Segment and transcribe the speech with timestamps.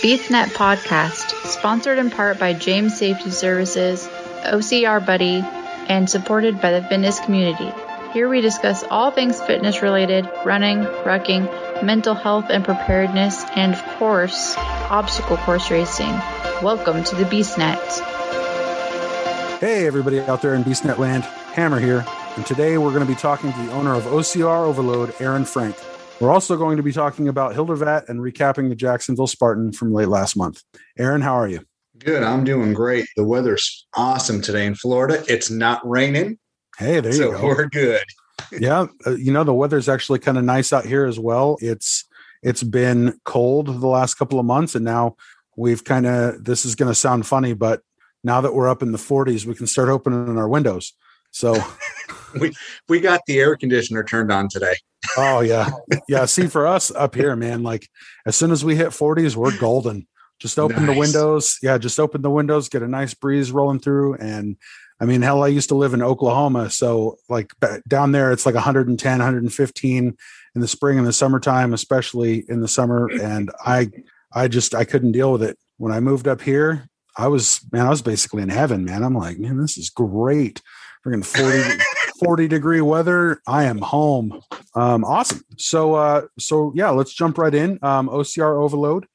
[0.00, 4.08] BeastNet Podcast, sponsored in part by James Safety Services,
[4.44, 5.44] OCR Buddy,
[5.88, 7.70] and supported by the fitness community.
[8.14, 13.84] Here we discuss all things fitness related, running, rucking, mental health and preparedness, and of
[13.98, 16.12] course, obstacle course racing.
[16.62, 18.00] Welcome to the BeastNet.
[19.60, 22.06] Hey, everybody out there in BeastNet land, Hammer here,
[22.36, 25.76] and today we're going to be talking to the owner of OCR Overload, Aaron Frank.
[26.20, 30.08] We're also going to be talking about Hildervat and recapping the Jacksonville Spartan from late
[30.08, 30.62] last month.
[30.98, 31.64] Aaron, how are you?
[31.98, 32.22] Good.
[32.22, 33.06] I'm doing great.
[33.16, 35.24] The weather's awesome today in Florida.
[35.28, 36.38] It's not raining.
[36.78, 37.42] Hey, there so you go.
[37.46, 38.04] We're good.
[38.52, 41.56] yeah, uh, you know the weather's actually kind of nice out here as well.
[41.60, 42.04] It's
[42.42, 45.16] it's been cold the last couple of months, and now
[45.56, 46.44] we've kind of.
[46.44, 47.80] This is going to sound funny, but
[48.24, 50.92] now that we're up in the 40s, we can start opening our windows.
[51.30, 51.56] So
[52.40, 52.52] we
[52.88, 54.74] we got the air conditioner turned on today.
[55.16, 55.70] Oh yeah.
[56.08, 56.24] Yeah.
[56.26, 57.88] See, for us up here, man, like
[58.26, 60.06] as soon as we hit 40s, we're golden.
[60.38, 60.94] Just open nice.
[60.94, 61.58] the windows.
[61.62, 64.14] Yeah, just open the windows, get a nice breeze rolling through.
[64.14, 64.56] And
[64.98, 66.70] I mean, hell, I used to live in Oklahoma.
[66.70, 67.52] So like
[67.86, 70.16] down there, it's like 110, 115
[70.54, 73.08] in the spring and the summertime, especially in the summer.
[73.20, 73.90] And I
[74.32, 75.58] I just I couldn't deal with it.
[75.76, 79.02] When I moved up here, I was man, I was basically in heaven, man.
[79.02, 80.62] I'm like, man, this is great.
[81.04, 81.82] Freaking 40
[82.22, 83.40] 40 degree weather.
[83.46, 84.40] I am home.
[84.74, 85.42] Um, awesome.
[85.56, 87.78] So, uh, so yeah, let's jump right in.
[87.82, 89.06] Um, OCR overload.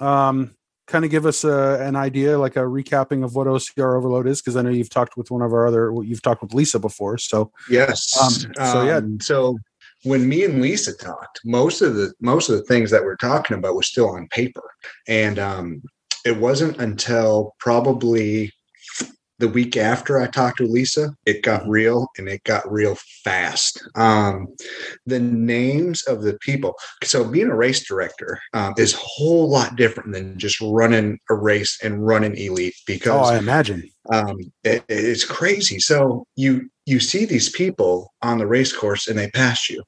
[0.00, 0.56] Um,
[0.86, 4.40] kind of give us a, an idea, like a recapping of what OCR overload is,
[4.40, 7.18] because I know you've talked with one of our other, you've talked with Lisa before.
[7.18, 8.16] So, yes.
[8.20, 8.96] Um, so yeah.
[8.96, 9.58] Um, so
[10.04, 13.56] when me and Lisa talked, most of the most of the things that we're talking
[13.56, 14.62] about was still on paper,
[15.08, 15.82] and um,
[16.24, 18.52] it wasn't until probably
[19.38, 21.70] the week after I talked to Lisa, it got mm-hmm.
[21.70, 23.82] real and it got real fast.
[23.96, 24.48] Um,
[25.06, 26.74] the names of the people.
[27.02, 31.34] So being a race director um, is a whole lot different than just running a
[31.34, 35.80] race and running elite because oh, I imagine um, it, it's crazy.
[35.80, 39.82] So you you see these people on the race course and they pass you.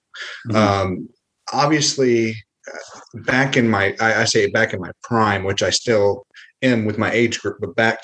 [0.49, 0.57] Mm-hmm.
[0.57, 1.09] Um,
[1.53, 2.35] obviously,
[2.73, 6.27] uh, back in my I, I say back in my prime, which I still
[6.63, 8.01] am with my age group, but back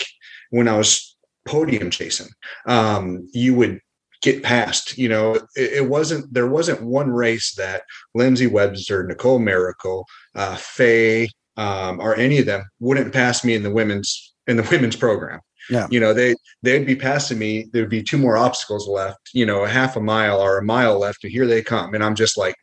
[0.51, 1.12] when I was
[1.45, 2.29] podium chasing.
[2.67, 3.81] Um, you would
[4.23, 4.97] get past.
[4.97, 7.83] You know, it, it, wasn't there wasn't one race that
[8.15, 10.05] Lindsay Webster, Nicole Mericle,
[10.35, 14.69] uh, Faye, um, or any of them wouldn't pass me in the women's in the
[14.71, 15.41] women's program.
[15.71, 15.87] Yeah.
[15.91, 17.69] You know, they they'd be passing me.
[17.73, 20.99] There'd be two more obstacles left, you know, a half a mile or a mile
[20.99, 21.95] left, and here they come.
[21.95, 22.55] And I'm just like,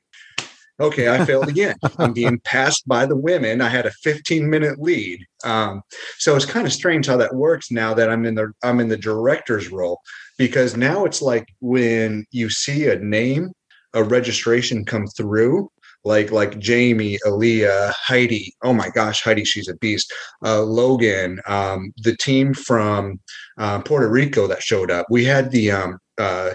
[0.80, 1.76] okay, I failed again.
[1.98, 3.62] I'm being passed by the women.
[3.62, 5.26] I had a 15 minute lead.
[5.44, 5.82] Um,
[6.18, 8.90] so it's kind of strange how that works now that I'm in the I'm in
[8.90, 10.00] the director's role
[10.38, 13.52] because now it's like when you see a name,
[13.94, 15.70] a registration come through,
[16.04, 18.54] like like Jamie, Aaliyah, Heidi.
[18.64, 20.14] Oh my gosh, Heidi, she's a beast.
[20.44, 23.20] Uh, Logan, um, the team from
[23.58, 25.06] uh, Puerto Rico that showed up.
[25.10, 26.52] We had the um, uh,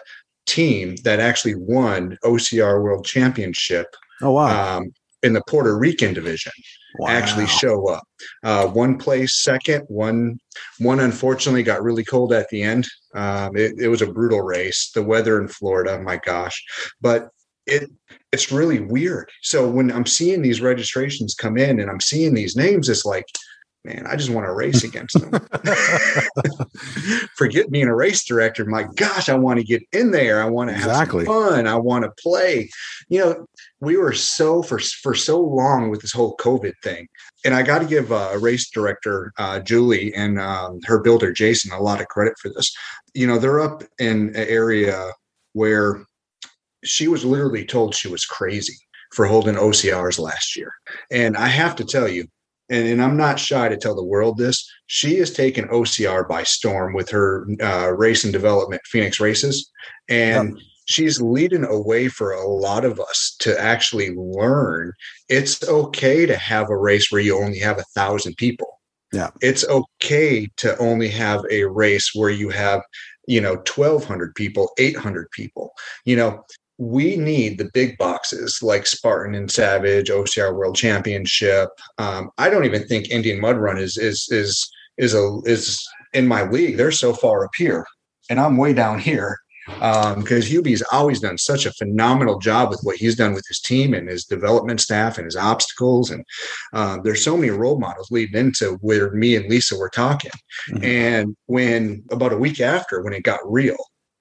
[0.47, 3.87] team that actually won OCR World Championship
[4.25, 4.79] Oh wow!
[4.79, 4.93] Um,
[5.23, 6.53] in the Puerto Rican division
[6.99, 7.09] wow.
[7.09, 8.05] actually show up.
[8.43, 10.39] Uh, one place second, one
[10.79, 12.87] one unfortunately got really cold at the end.
[13.15, 14.91] Um, it, it was a brutal race.
[14.95, 16.63] The weather in Florida, my gosh,
[17.01, 17.29] but
[17.67, 17.91] it
[18.33, 19.31] it's really weird.
[19.43, 23.27] So when I'm seeing these registrations come in and I'm seeing these names, it's like
[23.85, 25.31] man, I just want to race against them.
[27.37, 28.65] Forget being a race director.
[28.65, 30.43] My gosh, I want to get in there.
[30.43, 31.25] I want to have exactly.
[31.25, 31.67] fun.
[31.67, 32.71] I want to play.
[33.09, 33.47] You know,
[33.85, 37.07] we were so for for so long with this whole COVID thing,
[37.45, 41.33] and I got to give uh, a race director uh, Julie and um, her builder
[41.33, 42.75] Jason a lot of credit for this.
[43.15, 45.11] You know, they're up in an area
[45.53, 46.05] where
[46.85, 48.77] she was literally told she was crazy
[49.13, 50.73] for holding OCRs last year,
[51.11, 52.27] and I have to tell you,
[52.71, 54.69] and, and, I'm not shy to tell the world this.
[54.87, 59.71] She has taken OCR by storm with her uh, race and development, Phoenix Races,
[60.09, 60.67] and yep.
[60.87, 64.93] She's leading a way for a lot of us to actually learn
[65.29, 68.81] it's okay to have a race where you only have a thousand people.
[69.13, 72.83] Yeah, it's okay to only have a race where you have
[73.27, 75.73] you know 1200 people 800 people
[76.05, 76.45] you know
[76.79, 81.69] we need the big boxes like Spartan and Savage, OCR World Championship.
[81.99, 84.69] Um, I don't even think Indian Mud Run is is is
[84.99, 86.77] is a is in my league.
[86.77, 87.87] They're so far up here,
[88.29, 92.81] and I'm way down here because um, Hubie's always done such a phenomenal job with
[92.83, 96.11] what he's done with his team and his development staff and his obstacles.
[96.11, 96.25] And
[96.73, 100.33] uh, there's so many role models leading into where me and Lisa were talking.
[100.71, 100.85] Mm-hmm.
[100.85, 103.77] And when about a week after, when it got real,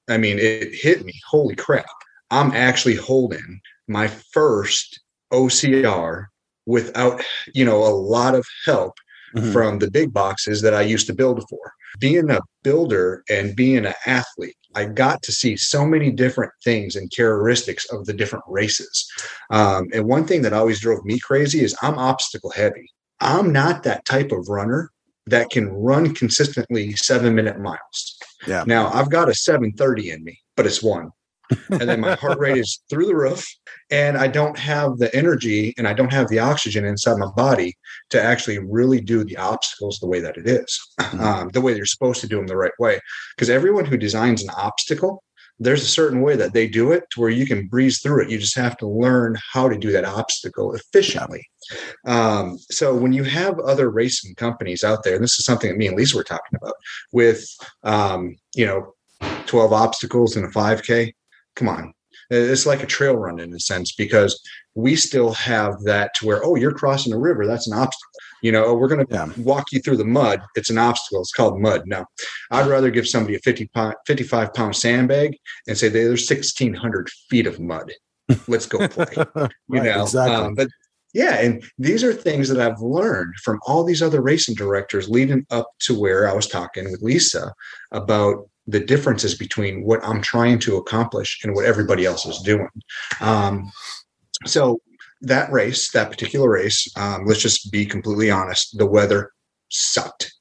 [0.10, 1.14] I mean, it hit me.
[1.30, 1.86] Holy crap!
[2.32, 5.00] I'm actually holding my first
[5.32, 6.28] OCR
[6.66, 7.22] without,
[7.54, 8.94] you know, a lot of help
[9.36, 9.52] mm-hmm.
[9.52, 11.74] from the big boxes that I used to build for.
[12.00, 16.96] Being a builder and being an athlete, I got to see so many different things
[16.96, 19.08] and characteristics of the different races.
[19.52, 22.90] Um, and one thing that always drove me crazy is I'm obstacle heavy.
[23.20, 24.92] I'm not that type of runner
[25.28, 28.18] that can run consistently seven minute miles.
[28.48, 28.64] Yeah.
[28.68, 31.12] Now I've got a 730 in me, but it's one
[31.70, 33.46] and then my heart rate is through the roof
[33.92, 37.76] and i don't have the energy and i don't have the oxygen inside my body
[38.10, 41.20] to actually really do the obstacles the way that it is, mm-hmm.
[41.20, 43.00] um, the way you're supposed to do them the right way.
[43.36, 45.24] Because everyone who designs an obstacle
[45.60, 48.30] there's a certain way that they do it to where you can breeze through it.
[48.30, 51.48] You just have to learn how to do that obstacle efficiently.
[52.06, 55.78] Um, so when you have other racing companies out there and this is something that
[55.78, 56.74] me and lisa were talking about
[57.12, 57.46] with
[57.84, 58.94] um, you know
[59.46, 61.14] 12 obstacles in a 5k
[61.56, 61.94] come on.
[62.30, 64.42] It's like a trail run in a sense because
[64.76, 68.10] we still have that to where oh you're crossing a river that's an obstacle.
[68.42, 69.30] You know oh, we're going to yeah.
[69.38, 71.84] walk you through the mud it's an obstacle it's called mud.
[71.86, 72.06] No
[72.52, 77.48] i'd rather give somebody a 50 pound, 55 pound sandbag and say there's 1600 feet
[77.48, 77.92] of mud.
[78.48, 79.06] Let's go play.
[79.70, 80.36] You right, know exactly.
[80.36, 80.70] Um, but
[81.14, 85.46] yeah and these are things that i've learned from all these other racing directors leading
[85.52, 87.54] up to where i was talking with lisa
[87.92, 92.70] about the differences between what I'm trying to accomplish and what everybody else is doing.
[93.20, 93.72] Um,
[94.46, 94.82] so
[95.22, 99.32] that race, that particular race, um, let's just be completely honest, the weather
[99.70, 100.34] sucked.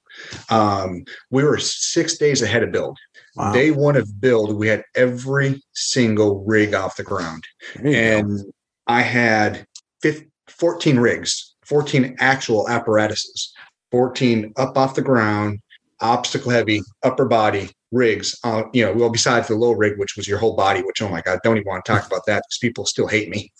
[0.51, 2.99] Um, we were six days ahead of build.
[3.37, 3.53] Wow.
[3.53, 7.45] Day one of build, we had every single rig off the ground.
[7.83, 8.45] And go.
[8.87, 9.67] I had
[10.03, 13.53] 15, 14 rigs, 14 actual apparatuses,
[13.91, 15.61] 14 up off the ground,
[16.01, 20.27] obstacle heavy, upper body, rigs, uh, you know, well, besides the low rig, which was
[20.27, 22.59] your whole body, which, oh my God, don't even want to talk about that because
[22.59, 23.53] people still hate me.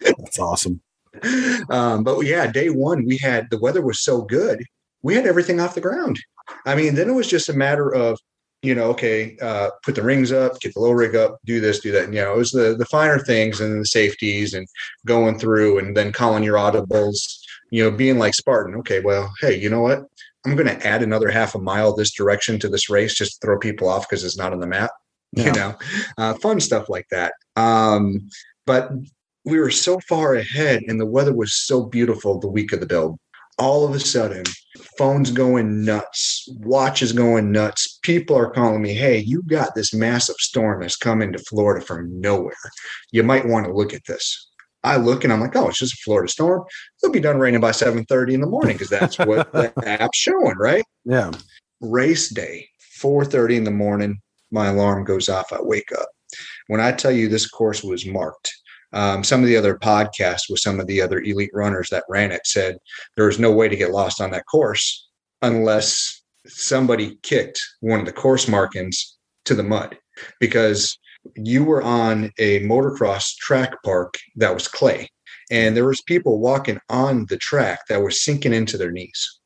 [0.00, 0.80] That's awesome.
[1.68, 4.64] Um, but yeah, day one, we had the weather was so good,
[5.02, 6.18] we had everything off the ground.
[6.64, 8.18] I mean, then it was just a matter of,
[8.62, 11.80] you know, okay, uh, put the rings up, get the low rig up, do this,
[11.80, 12.04] do that.
[12.04, 14.66] And, you know, it was the the finer things and the safeties and
[15.04, 17.38] going through and then calling your audibles,
[17.70, 18.74] you know, being like Spartan.
[18.76, 20.04] Okay, well, hey, you know what?
[20.44, 23.46] I'm going to add another half a mile this direction to this race just to
[23.46, 24.90] throw people off because it's not on the map.
[25.34, 25.46] Yeah.
[25.46, 25.74] You know,
[26.18, 27.32] uh, fun stuff like that.
[27.56, 28.28] Um,
[28.66, 28.90] but
[29.46, 32.86] we were so far ahead, and the weather was so beautiful the week of the
[32.86, 33.18] build.
[33.58, 34.44] All of a sudden,
[34.98, 37.98] phones going nuts, watches going nuts.
[38.02, 42.20] People are calling me, "Hey, you got this massive storm that's coming to Florida from
[42.20, 42.52] nowhere.
[43.10, 44.51] You might want to look at this."
[44.84, 46.64] I look and I'm like, oh, it's just a Florida storm.
[47.02, 50.56] It'll be done raining by 7:30 in the morning because that's what the app's showing,
[50.56, 50.84] right?
[51.04, 51.30] Yeah.
[51.80, 52.68] Race day,
[53.00, 54.20] 4:30 in the morning,
[54.50, 55.52] my alarm goes off.
[55.52, 56.08] I wake up.
[56.68, 58.52] When I tell you this course was marked,
[58.92, 62.32] um, some of the other podcasts with some of the other elite runners that ran
[62.32, 62.76] it said
[63.16, 65.08] there was no way to get lost on that course
[65.40, 69.96] unless somebody kicked one of the course markings to the mud
[70.40, 70.98] because
[71.36, 75.08] you were on a motocross track park that was clay
[75.50, 79.38] and there was people walking on the track that were sinking into their knees.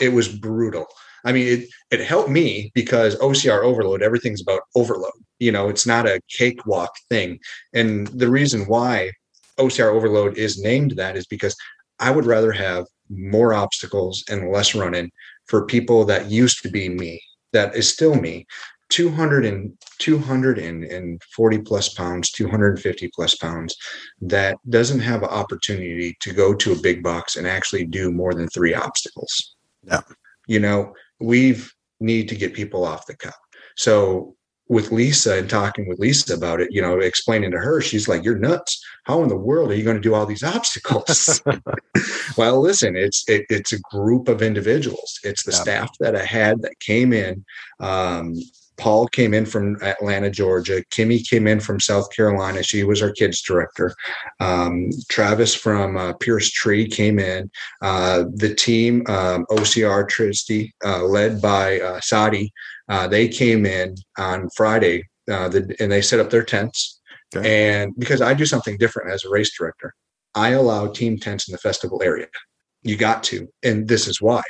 [0.00, 0.86] It was brutal.
[1.24, 5.12] I mean it, it helped me because ocr overload everything's about overload.
[5.38, 7.38] You know it's not a cakewalk thing.
[7.72, 9.12] And the reason why
[9.58, 11.56] ocr overload is named that is because
[11.98, 15.10] i would rather have more obstacles and less running
[15.46, 17.20] for people that used to be me
[17.52, 18.46] that is still me
[18.88, 23.76] 200 and 240 plus pounds 250 plus pounds
[24.20, 28.34] that doesn't have an opportunity to go to a big box and actually do more
[28.34, 30.00] than three obstacles yeah
[30.46, 33.34] you know we've need to get people off the cup
[33.76, 34.36] so
[34.68, 38.24] with Lisa and talking with Lisa about it, you know, explaining to her, she's like,
[38.24, 38.84] "You're nuts!
[39.04, 41.40] How in the world are you going to do all these obstacles?"
[42.36, 45.20] well, listen, it's it, it's a group of individuals.
[45.22, 45.58] It's the yeah.
[45.58, 47.44] staff that I had that came in.
[47.80, 48.34] Um,
[48.76, 50.82] Paul came in from Atlanta, Georgia.
[50.94, 52.62] Kimmy came in from South Carolina.
[52.62, 53.94] She was our kids director.
[54.40, 57.50] Um, Travis from uh, Pierce Tree came in.
[57.82, 62.52] Uh, the team, um, OCR Tristy, uh, led by uh, Sadi,
[62.88, 67.00] uh, they came in on Friday uh, the, and they set up their tents.
[67.34, 67.72] Okay.
[67.82, 69.94] And because I do something different as a race director,
[70.34, 72.28] I allow team tents in the festival area.
[72.82, 73.48] You got to.
[73.64, 74.42] And this is why.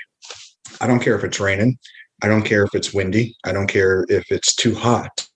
[0.81, 1.79] I don't care if it's raining.
[2.23, 3.37] I don't care if it's windy.
[3.45, 5.27] I don't care if it's too hot.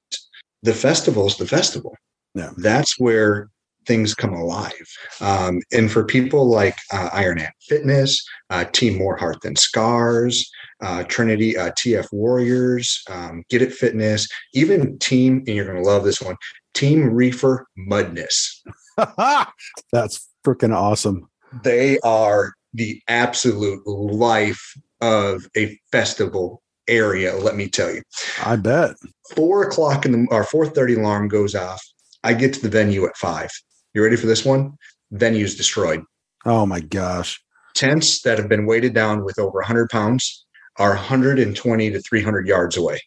[0.63, 1.97] The festival is the festival.
[2.35, 2.51] Yeah.
[2.57, 3.51] That's where
[3.87, 4.73] things come alive.
[5.21, 10.51] Um, and for people like uh, Iron Ant Fitness, uh, Team More Heart Than Scars,
[10.83, 15.89] uh, Trinity uh, TF Warriors, um, Get It Fitness, even Team, and you're going to
[15.89, 16.37] love this one,
[16.75, 18.63] Team Reefer Mudness.
[19.93, 21.29] That's freaking awesome.
[21.65, 27.37] They are the absolute life of a festival area.
[27.37, 28.03] Let me tell you.
[28.45, 28.97] I bet.
[29.35, 31.83] Four o'clock in the or four thirty alarm goes off.
[32.23, 33.51] I get to the venue at five.
[33.95, 34.75] You ready for this one?
[35.11, 36.03] Venue's destroyed.
[36.45, 37.41] Oh my gosh.
[37.75, 40.45] Tents that have been weighted down with over 100 pounds
[40.77, 43.01] are 120 to 300 yards away.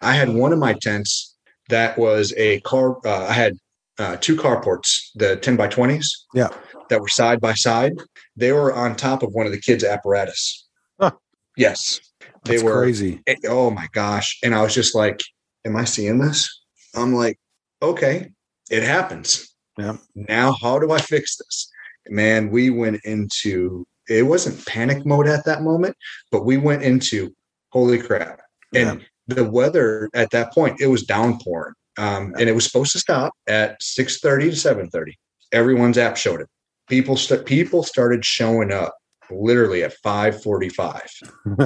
[0.00, 1.36] I had one of my tents
[1.68, 2.98] that was a car.
[3.04, 3.54] Uh, I had
[3.98, 6.06] uh, two carports, the 10 by 20s.
[6.34, 6.48] Yeah.
[6.88, 7.92] That were side by side.
[8.36, 10.66] They were on top of one of the kids' apparatus.
[10.98, 11.12] Huh.
[11.56, 12.00] Yes.
[12.48, 13.22] They were crazy.
[13.46, 14.38] Oh my gosh.
[14.42, 15.20] And I was just like,
[15.64, 16.62] Am I seeing this?
[16.94, 17.38] I'm like,
[17.82, 18.30] okay,
[18.70, 19.54] it happens.
[19.78, 19.96] Yeah.
[20.14, 21.70] Now, how do I fix this?
[22.08, 25.94] Man, we went into it wasn't panic mode at that moment,
[26.32, 27.34] but we went into
[27.70, 28.40] holy crap.
[28.74, 29.06] And yeah.
[29.26, 31.74] the weather at that point, it was downpouring.
[31.98, 35.18] Um, and it was supposed to stop at 6 30 to 7 30.
[35.52, 36.46] Everyone's app showed it.
[36.88, 38.94] People st- people started showing up
[39.30, 41.10] literally at 545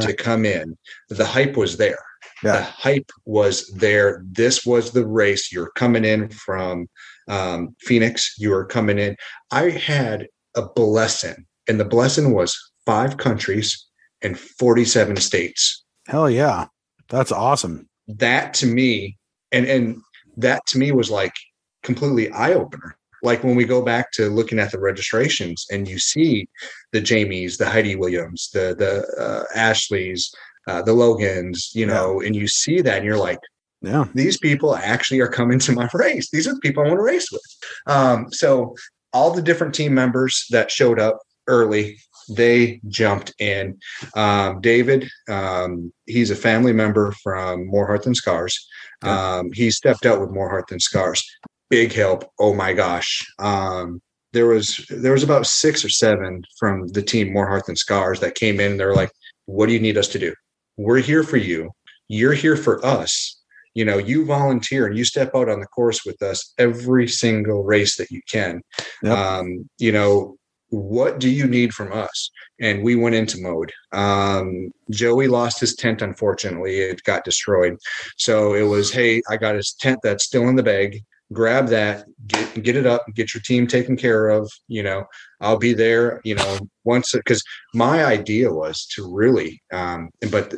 [0.01, 0.77] to come in.
[1.09, 1.99] The hype was there.
[2.43, 2.53] Yeah.
[2.53, 4.25] The hype was there.
[4.31, 5.53] This was the race.
[5.53, 6.89] You're coming in from
[7.29, 8.35] um, Phoenix.
[8.39, 9.17] You are coming in.
[9.51, 13.87] I had a blessing, and the blessing was five countries
[14.23, 15.85] and 47 states.
[16.07, 16.67] Hell yeah.
[17.09, 17.89] That's awesome.
[18.09, 19.19] That to me,
[19.53, 20.01] and and
[20.37, 21.35] that to me was like
[21.83, 25.99] completely eye opener like when we go back to looking at the registrations and you
[25.99, 26.49] see
[26.93, 30.35] the Jamies, the Heidi Williams, the the uh, Ashleys,
[30.67, 32.27] uh, the Logans, you know, yeah.
[32.27, 33.39] and you see that and you're like,
[33.81, 36.31] yeah, these people actually are coming to my race.
[36.31, 37.43] These are the people I want to race with.
[37.87, 38.75] Um, so
[39.13, 41.99] all the different team members that showed up early,
[42.29, 43.79] they jumped in.
[44.15, 48.67] Um, David, um, he's a family member from More Heart Than Scars.
[49.03, 51.29] Um, he stepped out with More Heart Than Scars
[51.73, 52.31] big help.
[52.39, 53.27] Oh my gosh.
[53.39, 54.03] Um,
[54.35, 58.21] there was there was about six or seven from the team More Heart Than Scars
[58.21, 58.77] that came in.
[58.77, 59.11] They're like,
[59.47, 60.35] "What do you need us to do?
[60.77, 61.71] We're here for you.
[62.09, 63.41] You're here for us.
[63.73, 67.65] You know, you volunteer and you step out on the course with us every single
[67.65, 68.61] race that you can.
[69.03, 69.17] Yep.
[69.17, 70.37] Um, you know,
[70.69, 72.31] what do you need from us?
[72.61, 73.73] And we went into mode.
[73.93, 76.81] Um, Joey lost his tent, unfortunately.
[76.81, 77.79] It got destroyed.
[78.19, 81.03] So it was, hey, I got his tent that's still in the bag
[81.33, 84.51] grab that, get get it up, get your team taken care of.
[84.69, 85.05] You know,
[85.41, 86.21] I'll be there.
[86.25, 87.43] You know, once because
[87.75, 90.55] my idea was to really, um, but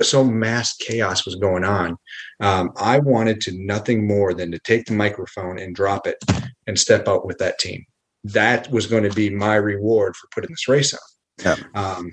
[0.00, 1.96] so mass chaos was going on.
[2.40, 6.18] Um, I wanted to nothing more than to take the microphone and drop it
[6.66, 7.84] and step out with that team.
[8.24, 11.00] That was going to be my reward for putting this race on.
[11.44, 11.56] Yeah.
[11.74, 12.12] Um,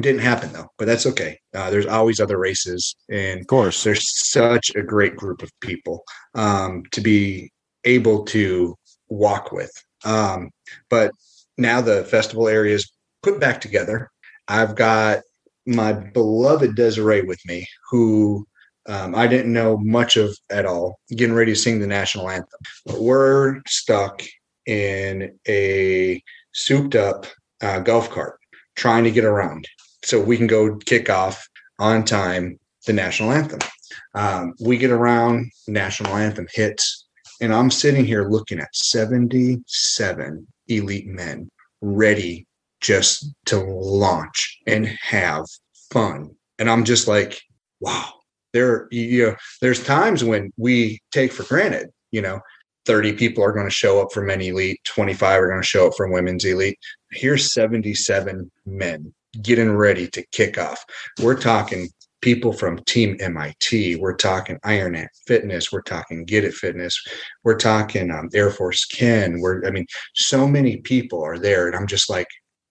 [0.00, 1.38] didn't happen though, but that's okay.
[1.54, 6.02] Uh, there's always other races, and of course, there's such a great group of people
[6.34, 7.50] um, to be
[7.86, 8.76] able to
[9.08, 9.72] walk with.
[10.04, 10.50] Um,
[10.90, 11.10] but
[11.56, 12.90] now the festival area is
[13.22, 14.10] put back together.
[14.48, 15.22] I've got
[15.66, 18.46] my beloved Desiree with me, who
[18.88, 22.60] um, I didn't know much of at all, getting ready to sing the national anthem.
[22.84, 24.22] But we're stuck
[24.66, 27.26] in a souped up
[27.62, 28.38] uh, golf cart
[28.76, 29.66] trying to get around
[30.04, 33.58] so we can go kick off on time the national anthem.
[34.14, 37.05] Um, we get around, national anthem hits,
[37.40, 41.50] and I'm sitting here looking at 77 elite men
[41.80, 42.46] ready
[42.80, 45.44] just to launch and have
[45.92, 46.30] fun.
[46.58, 47.40] And I'm just like,
[47.80, 48.12] wow,
[48.52, 52.40] there, you know, there's times when we take for granted, you know,
[52.86, 55.88] 30 people are going to show up for men elite, 25 are going to show
[55.88, 56.78] up for women's elite.
[57.10, 59.12] Here's 77 men
[59.42, 60.82] getting ready to kick off.
[61.20, 61.88] We're talking
[62.26, 63.94] people from Team MIT.
[63.94, 65.70] We're talking Iron Ant Fitness.
[65.70, 67.00] We're talking Get It Fitness.
[67.44, 69.38] We're talking um, Air Force Ken.
[69.38, 71.68] We're, I mean, so many people are there.
[71.68, 72.26] And I'm just like,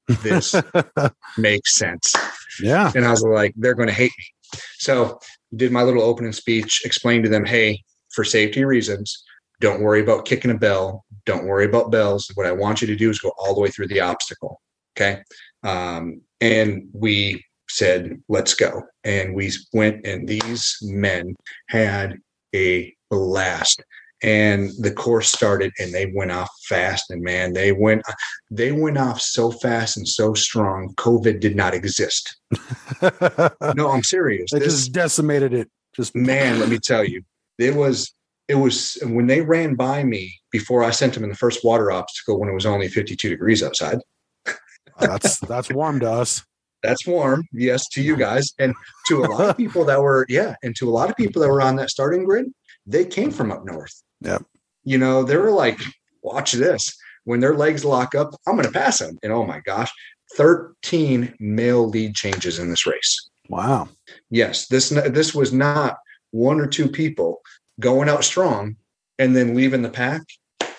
[0.10, 0.54] this
[1.38, 2.14] makes sense.
[2.62, 2.92] Yeah.
[2.98, 4.60] And I was like, they're going to hate me.
[4.78, 5.20] So
[5.56, 7.82] did my little opening speech, explained to them, hey,
[8.14, 9.24] for safety reasons,
[9.62, 11.06] don't worry about kicking a bell.
[11.26, 12.30] Don't worry about bells.
[12.36, 14.62] What I want you to do is go all the way through the obstacle.
[14.98, 15.22] Okay.
[15.64, 18.84] Um, and we said, let's go.
[19.04, 21.36] And we went, and these men
[21.68, 22.18] had
[22.56, 23.84] a blast.
[24.24, 27.12] And the course started and they went off fast.
[27.12, 28.02] And man, they went
[28.50, 30.94] they went off so fast and so strong.
[30.96, 32.36] COVID did not exist.
[33.76, 34.52] no, I'm serious.
[34.52, 35.70] They this, just decimated it.
[35.96, 37.24] Just man, let me tell you,
[37.60, 38.16] it was
[38.48, 41.92] it was when they ran by me before I sent them in the first water
[41.92, 44.00] obstacle when it was only 52 degrees outside.
[45.00, 46.44] that's that's warm to us
[46.86, 48.74] that's warm yes to you guys and
[49.08, 51.50] to a lot of people that were yeah and to a lot of people that
[51.50, 52.46] were on that starting grid
[52.86, 54.38] they came from up north yeah
[54.84, 55.80] you know they were like
[56.22, 59.20] watch this when their legs lock up, I'm going to pass them.
[59.22, 59.92] And oh my gosh,
[60.36, 63.30] 13 male lead changes in this race.
[63.50, 63.90] Wow.
[64.32, 65.98] Yes, this this was not
[66.32, 67.42] one or two people
[67.80, 68.78] going out strong
[69.20, 70.22] and then leaving the pack.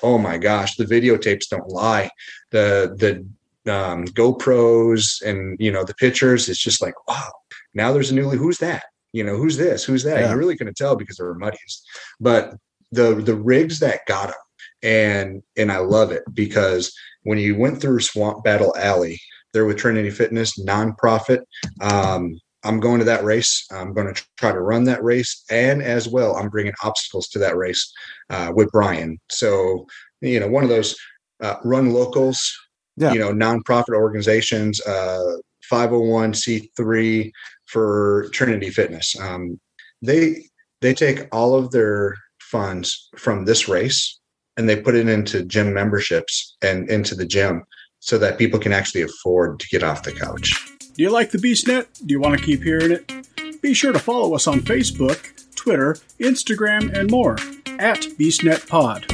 [0.03, 2.11] Oh my gosh, the videotapes don't lie.
[2.51, 3.25] The the
[3.69, 6.49] um, GoPros and you know the pictures.
[6.49, 7.31] It's just like wow.
[7.75, 8.37] Now there's a newly.
[8.37, 8.85] Who's that?
[9.13, 9.85] You know who's this?
[9.85, 10.21] Who's that?
[10.21, 10.29] Yeah.
[10.29, 11.83] You're really going to tell because they're muddies.
[12.21, 12.55] But
[12.93, 14.37] the the rigs that got them,
[14.83, 16.93] and and I love it because
[17.23, 19.21] when you went through Swamp Battle Alley,
[19.53, 21.41] there with Trinity Fitness, nonprofit.
[21.81, 23.67] Um, I'm going to that race.
[23.71, 27.39] I'm going to try to run that race, and as well, I'm bringing obstacles to
[27.39, 27.93] that race
[28.29, 29.19] uh, with Brian.
[29.31, 29.87] So,
[30.21, 30.97] you know, one of those
[31.41, 32.55] uh, run locals,
[32.97, 33.13] yeah.
[33.13, 35.37] you know, nonprofit organizations, uh,
[35.71, 37.31] 501c3
[37.67, 39.19] for Trinity Fitness.
[39.21, 39.61] Um,
[40.03, 40.45] they
[40.81, 44.21] they take all of their funds from this race
[44.57, 47.65] and they put it into gym memberships and into the gym
[48.01, 50.53] so that people can actually afford to get off the couch.
[50.95, 52.07] Do you like the BeastNet?
[52.07, 53.61] Do you want to keep hearing it?
[53.61, 57.35] Be sure to follow us on Facebook, Twitter, Instagram, and more
[57.79, 59.05] at BeastNet Pod.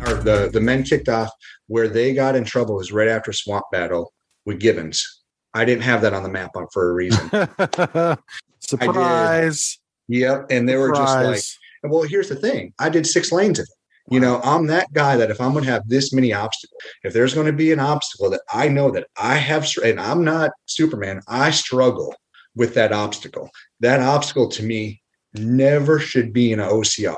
[0.00, 1.30] Our, the, the men kicked off
[1.68, 4.12] where they got in trouble was right after Swamp Battle
[4.44, 5.22] with Gibbons.
[5.54, 7.30] I didn't have that on the map for a reason.
[8.60, 9.78] Surprise.
[10.08, 10.46] Yep.
[10.50, 10.78] And they Surprise.
[10.78, 12.72] were just like, well, here's the thing.
[12.78, 13.70] I did six lanes of it.
[14.08, 17.12] You know, I'm that guy that if I'm going to have this many obstacles, if
[17.12, 20.52] there's going to be an obstacle that I know that I have, and I'm not
[20.66, 22.14] Superman, I struggle
[22.54, 23.50] with that obstacle.
[23.80, 25.02] That obstacle to me
[25.34, 27.16] never should be in an OCR.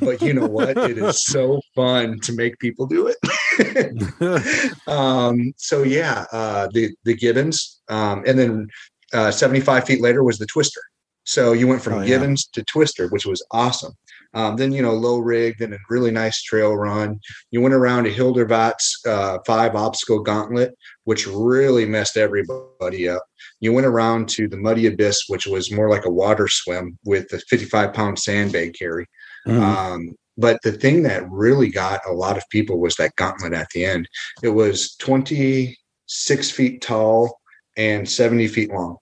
[0.00, 0.76] But you know what?
[0.76, 4.78] it is so fun to make people do it.
[4.88, 8.68] um, so yeah, uh, the the Gibbons, um, and then
[9.12, 10.80] uh, 75 feet later was the Twister.
[11.24, 12.06] So you went from oh, yeah.
[12.06, 13.92] Gibbons to Twister, which was awesome.
[14.34, 17.18] Um, then you know low rig, then a really nice trail run.
[17.50, 23.22] You went around to Hildervat's uh, five obstacle gauntlet, which really messed everybody up.
[23.60, 27.32] You went around to the Muddy Abyss, which was more like a water swim with
[27.32, 29.06] a 55 pound sandbag carry.
[29.46, 29.62] Mm-hmm.
[29.62, 33.68] Um, but the thing that really got a lot of people was that gauntlet at
[33.72, 34.08] the end.
[34.42, 37.38] It was 26 feet tall
[37.76, 38.96] and 70 feet long.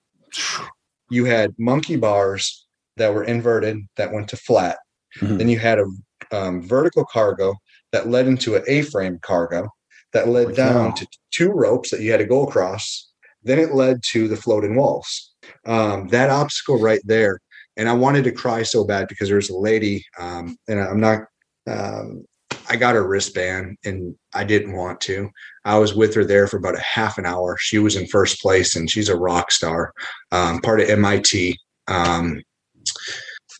[1.11, 4.79] You had monkey bars that were inverted that went to flat.
[5.19, 5.37] Mm-hmm.
[5.39, 5.87] Then you had a
[6.33, 7.55] um, vertical cargo
[7.93, 9.69] that led into an A-frame cargo
[10.13, 13.11] that led down to two ropes that you had to go across.
[13.43, 15.33] Then it led to the floating walls.
[15.67, 17.41] Um, that obstacle right there,
[17.77, 21.01] and I wanted to cry so bad because there was a lady, um, and I'm
[21.01, 21.21] not.
[21.67, 22.25] Um,
[22.69, 25.29] I got a wristband, and I didn't want to.
[25.65, 27.57] I was with her there for about a half an hour.
[27.59, 29.93] She was in first place, and she's a rock star,
[30.33, 31.59] um, part of MIT.
[31.89, 32.43] Um,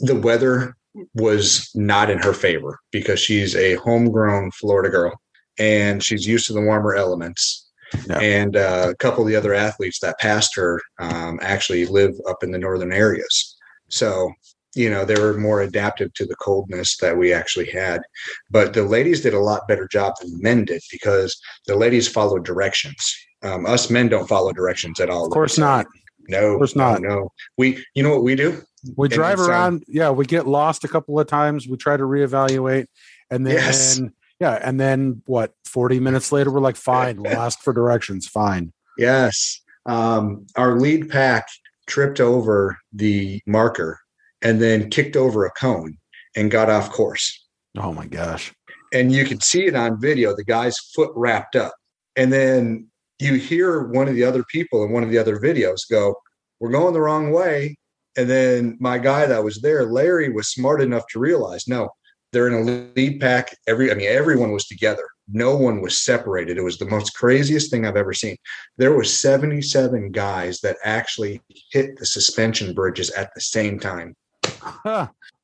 [0.01, 0.75] the weather
[1.15, 5.13] was not in her favor because she's a homegrown Florida girl
[5.59, 7.71] and she's used to the warmer elements.
[8.09, 8.19] Yeah.
[8.19, 12.43] And uh, a couple of the other athletes that passed her um, actually live up
[12.43, 13.54] in the northern areas.
[13.95, 14.33] So,
[14.75, 18.03] you know, they were more adaptive to the coldness that we actually had.
[18.51, 22.09] But the ladies did a lot better job than the men did because the ladies
[22.09, 23.17] followed directions.
[23.43, 25.27] Um, us men don't follow directions at all.
[25.27, 25.87] Of course not.
[26.29, 27.03] No, of course not.
[27.03, 27.29] No, no,
[27.59, 27.85] we.
[27.95, 28.63] You know what we do?
[28.97, 29.75] We drive around.
[29.75, 31.69] Um, yeah, we get lost a couple of times.
[31.69, 32.87] We try to reevaluate,
[33.31, 34.01] and then yes.
[34.41, 35.53] yeah, and then what?
[35.67, 37.23] Forty minutes later, we're like, fine.
[37.23, 38.27] We'll ask for directions.
[38.27, 38.73] Fine.
[38.97, 39.61] Yes.
[39.85, 41.47] Um, our lead pack
[41.87, 43.99] tripped over the marker
[44.43, 45.97] and then kicked over a cone
[46.37, 47.47] and got off course.
[47.77, 48.53] Oh my gosh.
[48.93, 51.75] And you could see it on video, the guy's foot wrapped up.
[52.17, 55.81] And then you hear one of the other people in one of the other videos
[55.91, 56.15] go,
[56.61, 57.77] We're going the wrong way.
[58.17, 61.89] And then my guy that was there, Larry, was smart enough to realize, no,
[62.33, 63.57] they're in a lead pack.
[63.67, 65.05] Every, I mean, everyone was together.
[65.33, 66.59] No one was separated.
[66.59, 68.37] It was the most craziest thing I've ever seen.
[68.77, 74.15] There was 77 guys that actually hit the suspension bridges at the same time.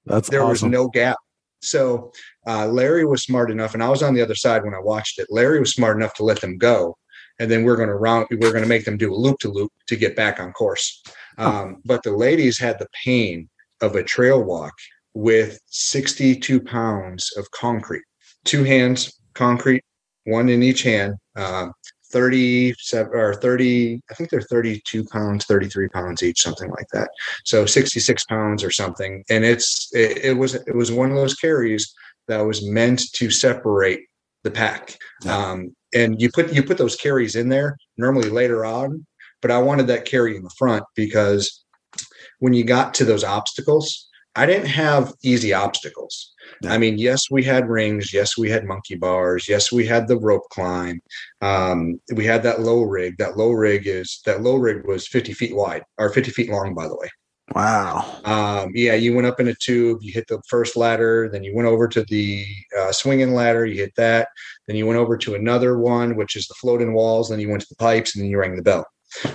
[0.06, 0.50] That's there awesome.
[0.50, 1.16] was no gap.
[1.62, 2.12] So
[2.46, 5.18] uh, Larry was smart enough, and I was on the other side when I watched
[5.18, 5.28] it.
[5.30, 6.96] Larry was smart enough to let them go,
[7.38, 8.26] and then we're going to round.
[8.30, 11.02] We're going to make them do a loop to loop to get back on course.
[11.38, 13.48] Um, but the ladies had the pain
[13.80, 14.74] of a trail walk
[15.14, 18.02] with 62 pounds of concrete,
[18.44, 19.84] two hands, concrete,
[20.24, 21.68] one in each hand, uh,
[22.12, 27.10] 37 or 30, I think they're 32 pounds, 33 pounds each, something like that.
[27.44, 29.24] So 66 pounds or something.
[29.30, 31.94] And it's, it, it was, it was one of those carries
[32.26, 34.00] that was meant to separate
[34.42, 34.96] the pack.
[35.28, 39.06] Um, and you put, you put those carries in there normally later on
[39.42, 41.64] but I wanted that carry in the front because
[42.38, 46.32] when you got to those obstacles, I didn't have easy obstacles.
[46.68, 48.12] I mean, yes, we had rings.
[48.12, 49.48] Yes, we had monkey bars.
[49.48, 51.00] Yes, we had the rope climb.
[51.40, 53.16] Um, we had that low rig.
[53.18, 56.74] That low rig is that low rig was 50 feet wide or 50 feet long,
[56.74, 57.08] by the way.
[57.54, 58.20] Wow.
[58.24, 61.54] Um, yeah, you went up in a tube, you hit the first ladder, then you
[61.54, 62.46] went over to the
[62.78, 64.28] uh, swinging ladder, you hit that,
[64.68, 67.62] then you went over to another one, which is the floating walls, then you went
[67.62, 68.86] to the pipes, and then you rang the bell.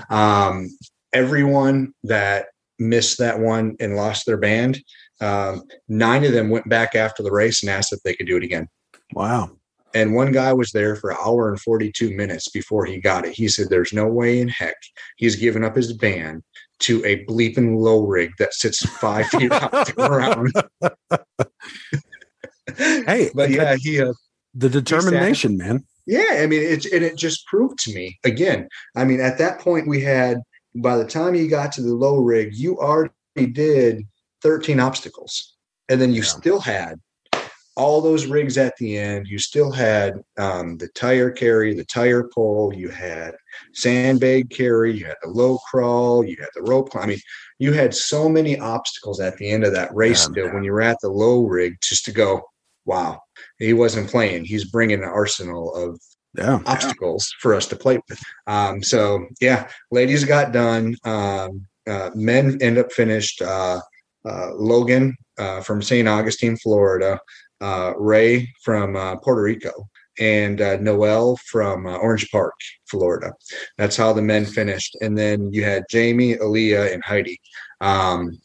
[0.09, 0.69] Um,
[1.11, 2.47] everyone that
[2.79, 4.79] missed that one and lost their band,
[5.21, 8.37] um, nine of them went back after the race and asked if they could do
[8.37, 8.67] it again.
[9.13, 9.51] Wow.
[9.93, 13.33] And one guy was there for an hour and 42 minutes before he got it.
[13.33, 14.75] He said, There's no way in heck
[15.15, 16.43] he's given up his band
[16.79, 20.51] to a bleeping low rig that sits five feet off the ground.
[23.07, 24.11] hey, but yeah, he uh,
[24.53, 25.85] the determination, man.
[26.05, 28.67] Yeah, I mean, it and it just proved to me again.
[28.95, 30.39] I mean, at that point, we had
[30.75, 33.11] by the time you got to the low rig, you already
[33.51, 34.03] did
[34.45, 35.55] 13 obstacles,
[35.89, 36.27] and then you yeah.
[36.27, 36.99] still had
[37.75, 39.25] all those rigs at the end.
[39.27, 42.71] You still had um, the tire carry, the tire pull.
[42.71, 43.33] You had
[43.73, 44.95] sandbag carry.
[44.95, 46.23] You had the low crawl.
[46.23, 46.95] You had the rope.
[46.95, 47.17] I mean,
[47.57, 50.29] you had so many obstacles at the end of that race.
[50.35, 52.43] Yeah, when you were at the low rig, just to go,
[52.85, 53.19] wow,
[53.57, 54.45] he wasn't playing.
[54.45, 55.99] He's bringing an arsenal of
[56.37, 57.41] yeah, obstacles yeah.
[57.41, 58.21] for us to play with.
[58.45, 60.95] Um, so yeah, ladies got done.
[61.03, 63.41] Um, uh, men end up finished.
[63.41, 63.81] Uh,
[64.55, 66.07] Logan uh, from St.
[66.07, 67.19] Augustine, Florida,
[67.61, 69.87] uh, Ray from uh, Puerto Rico,
[70.19, 72.53] and uh, Noel from uh, Orange Park,
[72.89, 73.33] Florida.
[73.77, 74.95] That's how the men finished.
[75.01, 77.39] And then you had Jamie, Aaliyah, and Heidi.
[77.81, 78.39] Um,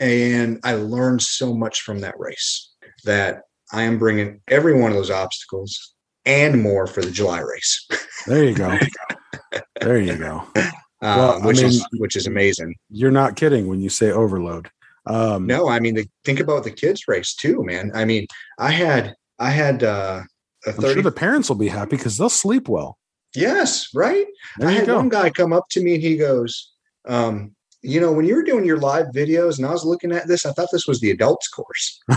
[0.00, 2.72] and I learned so much from that race
[3.04, 3.42] that
[3.72, 7.88] I am bringing every one of those obstacles and more for the July race.
[8.26, 8.78] There you go.
[9.80, 10.46] there you go.
[10.56, 12.76] Uh, well, which I mean, is which is amazing.
[12.88, 14.70] You're not kidding when you say overload.
[15.06, 17.90] Um, no, I mean, the, think about the kids race too, man.
[17.94, 18.26] I mean,
[18.58, 20.22] I had, I had, uh,
[20.64, 22.98] a 30, I'm sure the parents will be happy because they'll sleep well.
[23.34, 23.88] Yes.
[23.94, 24.26] Right.
[24.58, 24.96] There I had go.
[24.96, 26.72] one guy come up to me and he goes,
[27.08, 30.28] um, you know, when you were doing your live videos and I was looking at
[30.28, 32.00] this, I thought this was the adults course.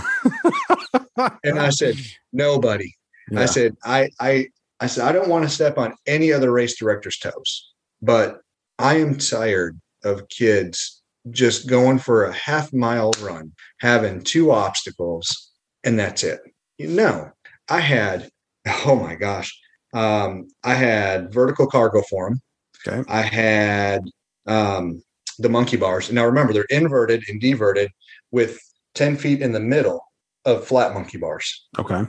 [1.42, 1.96] and I said,
[2.32, 2.94] no, buddy.
[3.30, 3.40] Yeah.
[3.40, 6.78] I said, I, I, I said, I don't want to step on any other race
[6.78, 8.40] director's toes, but
[8.78, 10.95] I am tired of kids
[11.30, 15.52] just going for a half mile run, having two obstacles,
[15.84, 16.40] and that's it.
[16.78, 17.30] You know,
[17.68, 18.28] I had,
[18.66, 19.58] oh my gosh,
[19.94, 22.40] um, I had vertical cargo form.
[22.86, 23.02] Okay.
[23.08, 24.02] I had
[24.46, 25.02] um,
[25.38, 26.12] the monkey bars.
[26.12, 27.90] Now remember, they're inverted and diverted
[28.30, 28.58] with
[28.94, 30.00] 10 feet in the middle
[30.44, 31.66] of flat monkey bars.
[31.78, 32.02] Okay.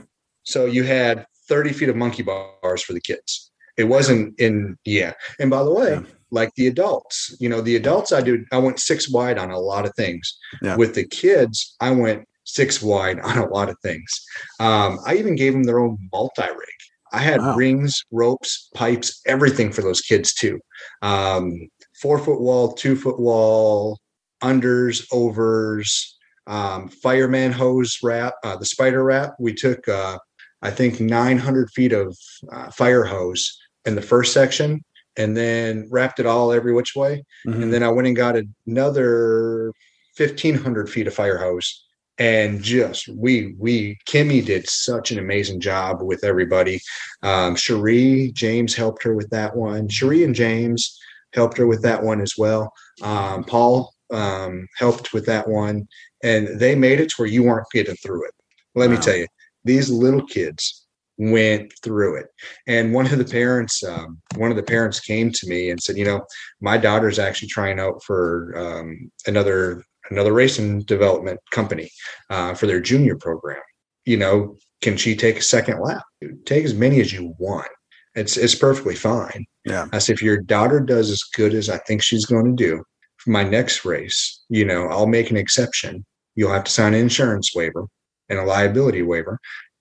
[0.44, 3.50] So you had 30 feet of monkey bars for the kids.
[3.76, 5.12] It wasn't in, yeah.
[5.38, 7.34] And by the way, yeah like the adults.
[7.40, 10.38] You know, the adults I do I went six wide on a lot of things.
[10.62, 10.76] Yeah.
[10.76, 14.24] With the kids, I went six wide on a lot of things.
[14.60, 16.78] Um, I even gave them their own multi rig.
[17.12, 17.56] I had wow.
[17.56, 20.60] rings, ropes, pipes, everything for those kids too.
[21.00, 21.68] Um,
[22.00, 23.98] four foot wall, two foot wall,
[24.42, 29.34] unders, overs, um, fireman hose wrap, uh, the spider wrap.
[29.38, 30.18] We took, uh,
[30.62, 32.16] I think, 900 feet of
[32.52, 34.82] uh, fire hose in the first section
[35.18, 37.24] and then wrapped it all every which way.
[37.46, 37.62] Mm-hmm.
[37.62, 39.72] And then I went and got another
[40.16, 41.84] 1500 feet of fire hose
[42.18, 46.80] and just we we Kimmy did such an amazing job with everybody.
[47.22, 49.88] Um, Cherie James helped her with that one.
[49.88, 50.98] Cherie and James
[51.34, 52.72] helped her with that one as well.
[53.02, 55.86] Um, Paul um, helped with that one,
[56.24, 58.34] and they made it to where you weren't getting through it.
[58.74, 58.96] Let wow.
[58.96, 59.26] me tell you,
[59.64, 60.86] these little kids
[61.18, 62.26] went through it.
[62.66, 65.98] And one of the parents, um, one of the parents came to me and said,
[65.98, 66.24] you know,
[66.60, 71.90] my daughter's actually trying out for um, another another racing development company
[72.30, 73.60] uh, for their junior program.
[74.06, 76.02] You know, can she take a second lap?
[76.46, 77.68] Take as many as you want.
[78.14, 79.44] It's it's perfectly fine.
[79.64, 79.86] Yeah.
[79.92, 82.82] I said, if your daughter does as good as I think she's going to do
[83.18, 86.06] for my next race, you know, I'll make an exception.
[86.36, 87.84] You'll have to sign an insurance waiver
[88.28, 89.40] and a liability waiver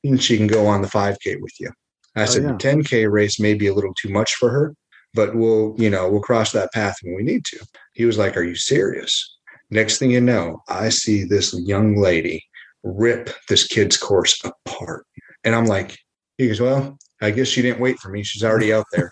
[0.10, 1.70] and she can go on the 5K with you.
[2.16, 2.52] I oh, said yeah.
[2.52, 4.76] the 10K race may be a little too much for her,
[5.14, 7.66] but we'll, you know, we'll cross that path when we need to.
[7.94, 9.38] He was like, Are you serious?
[9.70, 12.44] Next thing you know, I see this young lady
[12.84, 15.06] rip this kid's course apart.
[15.44, 15.98] And I'm like,
[16.38, 18.24] he goes, Well, I guess she didn't wait for me.
[18.24, 19.12] She's already out there.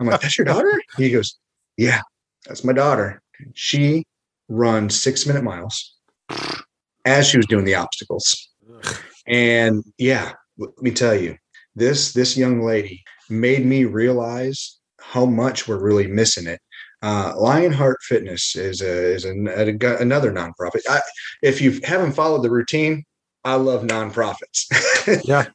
[0.00, 0.80] I'm like, That's your daughter?
[0.96, 1.38] He goes,
[1.76, 2.00] Yeah,
[2.46, 3.20] that's my daughter.
[3.54, 4.04] She
[4.48, 5.96] runs six minute miles
[7.04, 8.48] as she was doing the obstacles.
[9.28, 11.36] And yeah, let me tell you,
[11.74, 16.60] this this young lady made me realize how much we're really missing it
[17.02, 20.80] uh, Lionheart Fitness is a, is an, a, another nonprofit.
[20.88, 21.00] I,
[21.42, 23.04] if you haven't followed the routine,
[23.44, 24.66] I love nonprofits.
[25.24, 25.46] yeah.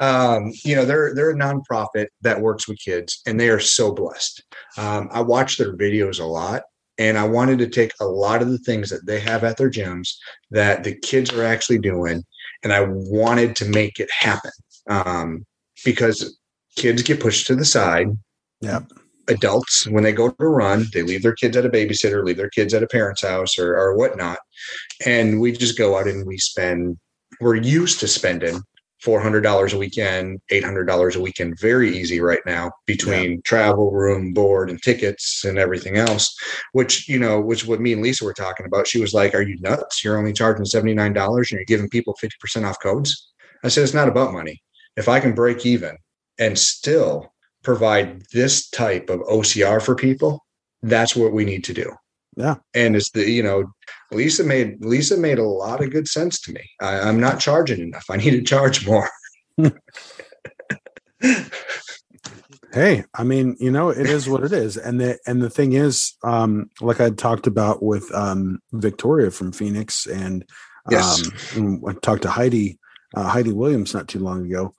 [0.00, 3.92] um, you know, they're they're a nonprofit that works with kids and they are so
[3.92, 4.44] blessed.
[4.76, 6.64] Um, I watch their videos a lot
[6.98, 9.70] and I wanted to take a lot of the things that they have at their
[9.70, 10.10] gyms
[10.50, 12.22] that the kids are actually doing
[12.66, 14.50] and I wanted to make it happen.
[14.90, 15.46] Um,
[15.84, 16.36] because
[16.74, 18.08] kids get pushed to the side.
[18.60, 18.80] Yeah
[19.28, 22.50] adults when they go to run they leave their kids at a babysitter leave their
[22.50, 24.38] kids at a parent's house or, or whatnot
[25.04, 26.96] and we just go out and we spend
[27.40, 28.62] we're used to spending
[29.04, 33.38] $400 a weekend, $800 a weekend, very easy right now between yeah.
[33.44, 36.34] travel, room, board, and tickets and everything else,
[36.72, 38.86] which, you know, which what me and Lisa were talking about.
[38.86, 40.02] She was like, Are you nuts?
[40.02, 43.32] You're only charging $79 and you're giving people 50% off codes.
[43.62, 44.62] I said, It's not about money.
[44.96, 45.96] If I can break even
[46.38, 47.32] and still
[47.62, 50.44] provide this type of OCR for people,
[50.82, 51.92] that's what we need to do.
[52.36, 52.56] Yeah.
[52.74, 53.64] And it's the, you know,
[54.12, 56.70] Lisa made Lisa made a lot of good sense to me.
[56.80, 58.04] I, I'm not charging enough.
[58.10, 59.08] I need to charge more.
[62.72, 64.76] hey, I mean, you know, it is what it is.
[64.76, 69.52] And the and the thing is, um, like I talked about with um Victoria from
[69.52, 70.44] Phoenix and
[70.90, 71.56] yes.
[71.56, 72.78] um I talked to Heidi,
[73.16, 74.74] uh, Heidi Williams not too long ago.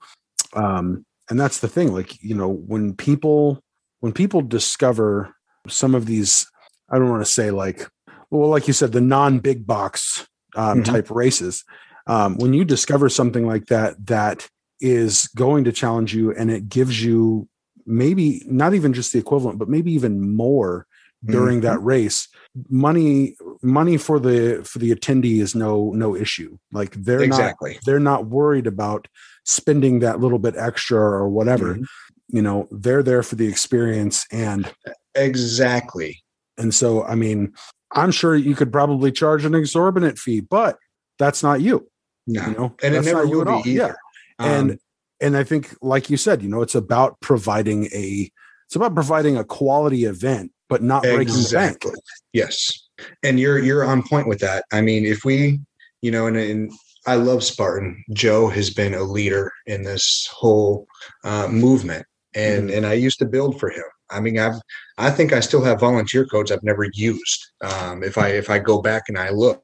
[0.54, 3.62] Um, and that's the thing, like, you know, when people
[4.00, 5.34] when people discover
[5.68, 6.46] some of these
[6.90, 7.86] I don't want to say like,
[8.30, 10.92] well, like you said, the non big box um, mm-hmm.
[10.92, 11.64] type races.
[12.06, 14.48] Um, when you discover something like that, that
[14.80, 17.48] is going to challenge you and it gives you
[17.84, 20.86] maybe not even just the equivalent, but maybe even more
[21.24, 21.66] during mm-hmm.
[21.66, 22.28] that race
[22.70, 27.80] money money for the for the attendee is no no issue like they're exactly not,
[27.84, 29.08] they're not worried about
[29.44, 31.82] spending that little bit extra or whatever mm-hmm.
[32.28, 34.72] you know they're there for the experience and
[35.16, 36.22] exactly
[36.58, 37.54] and so, I mean,
[37.92, 40.78] I'm sure you could probably charge an exorbitant fee, but
[41.18, 41.88] that's not you.
[42.26, 43.96] No, you know, and that's it never will be either.
[44.38, 44.44] Yeah.
[44.44, 44.78] Um, and
[45.20, 48.30] and I think, like you said, you know, it's about providing a
[48.66, 51.90] it's about providing a quality event, but not breaking exactly.
[51.90, 52.04] the bank.
[52.32, 52.88] Yes,
[53.22, 54.64] and you're you're on point with that.
[54.72, 55.60] I mean, if we,
[56.02, 56.72] you know, and, and
[57.06, 58.04] I love Spartan.
[58.12, 60.86] Joe has been a leader in this whole
[61.24, 62.76] uh, movement, and mm-hmm.
[62.76, 63.84] and I used to build for him.
[64.10, 64.60] I mean, I've
[64.96, 67.46] I think I still have volunteer codes I've never used.
[67.62, 69.62] Um, if I if I go back and I look,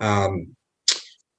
[0.00, 0.54] um,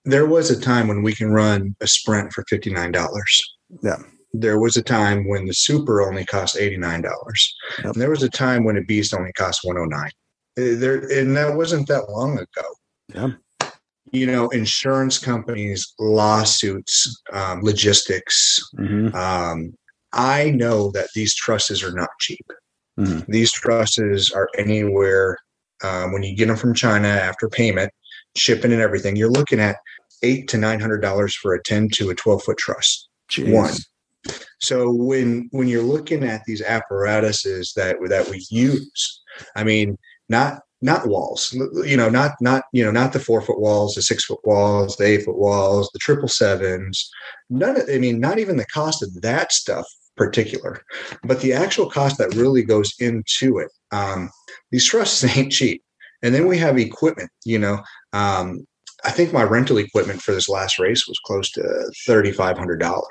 [0.05, 3.41] there was a time when we can run a sprint for fifty nine dollars.
[3.83, 3.97] Yeah.
[4.33, 7.55] There was a time when the super only cost eighty nine dollars.
[7.83, 7.95] Yep.
[7.95, 10.11] There was a time when a beast only cost one hundred oh nine.
[10.57, 12.67] Uh, there, and that wasn't that long ago.
[13.13, 13.31] Yeah
[14.11, 19.15] you know, insurance companies, lawsuits, um, logistics, mm-hmm.
[19.15, 19.73] um,
[20.17, 22.45] I know that these trusses are not cheap.
[22.99, 23.31] Mm-hmm.
[23.31, 25.37] These trusses are anywhere
[25.83, 27.91] um, when you get them from China after payment,
[28.35, 29.15] shipping and everything.
[29.15, 29.77] You're looking at
[30.23, 33.07] eight to nine hundred dollars for a ten to a twelve foot truss.
[33.29, 33.53] Jeez.
[33.53, 33.73] One.
[34.59, 39.21] So when when you're looking at these apparatuses that that we use,
[39.55, 43.59] I mean, not not walls, you know, not not you know, not the four foot
[43.59, 47.09] walls, the six foot walls, the eight foot walls, the triple sevens.
[47.51, 49.85] None of, I mean, not even the cost of that stuff
[50.17, 50.81] particular,
[51.23, 53.69] but the actual cost that really goes into it.
[53.91, 54.29] Um,
[54.71, 55.83] these trusses ain't cheap.
[56.23, 57.79] And then we have equipment, you know.
[58.13, 58.65] Um,
[59.05, 61.61] I think my rental equipment for this last race was close to
[62.07, 63.01] $3,500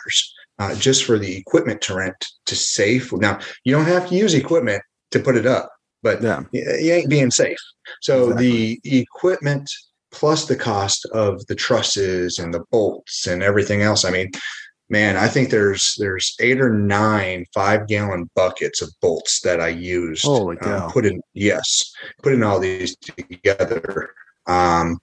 [0.59, 3.13] uh, just for the equipment to rent to safe.
[3.13, 5.71] Now, you don't have to use equipment to put it up,
[6.03, 6.43] but yeah.
[6.53, 7.59] you ain't being safe.
[8.03, 8.81] So exactly.
[8.83, 9.71] the equipment
[10.13, 14.05] plus the cost of the trusses and the bolts and everything else.
[14.05, 14.31] I mean,
[14.89, 19.69] man, I think there's there's eight or nine five gallon buckets of bolts that I
[19.69, 20.25] used.
[20.25, 20.91] Holy um, cow!
[20.91, 24.11] put in yes, put in all these together.
[24.47, 24.99] Um,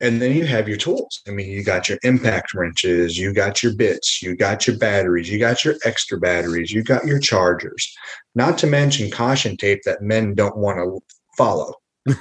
[0.00, 1.20] and then you have your tools.
[1.26, 5.28] I mean, you got your impact wrenches, you got your bits, you got your batteries,
[5.28, 7.92] you got your extra batteries, you got your chargers.
[8.36, 11.00] Not to mention caution tape that men don't want to
[11.36, 11.74] follow.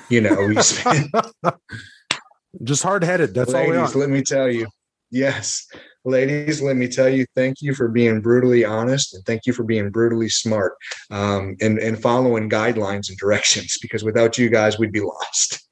[0.10, 0.54] You know,
[2.64, 3.34] just hard headed.
[3.34, 3.90] That's Ladies, all we are.
[3.90, 4.68] Let me tell you.
[5.12, 5.68] Yes,
[6.08, 9.64] ladies, let me tell you, thank you for being brutally honest and thank you for
[9.64, 10.74] being brutally smart
[11.12, 15.68] um, and, and following guidelines and directions because without you guys, we'd be lost.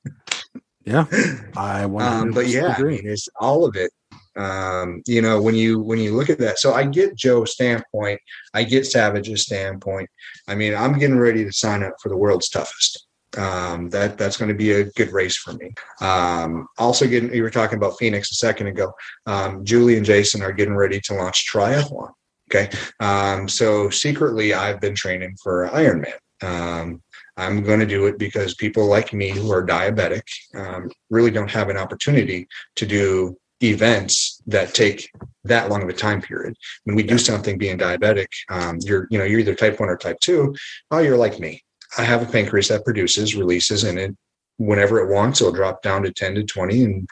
[0.86, 1.06] yeah.
[1.58, 2.76] I want um, but yeah.
[2.78, 3.91] I mean, it's all of it.
[4.38, 8.19] Um, you know, when you when you look at that, so I get Joe's standpoint,
[8.54, 10.10] I get Savage's standpoint.
[10.50, 13.08] I mean, I'm getting ready to sign up for the world's toughest.
[13.38, 15.71] Um, that that's going to be a good race for me.
[16.02, 18.93] Um, also, getting you were talking about Phoenix a second ago.
[19.26, 22.12] Um, Julie and Jason are getting ready to launch triathlon.
[22.50, 22.69] Okay,
[23.00, 26.13] um, so secretly I've been training for Ironman.
[26.43, 27.02] Um,
[27.38, 30.24] I'm going to do it because people like me who are diabetic
[30.56, 35.10] um, really don't have an opportunity to do events that take
[35.43, 36.56] that long of a time period.
[36.84, 39.98] When we do something being diabetic, um, you're you know you're either type one or
[39.98, 40.56] type two.
[40.91, 41.62] Oh, you're like me.
[41.97, 44.15] I have a pancreas that produces, releases, and it
[44.58, 47.08] whenever it wants, it'll drop down to 10 to 20 and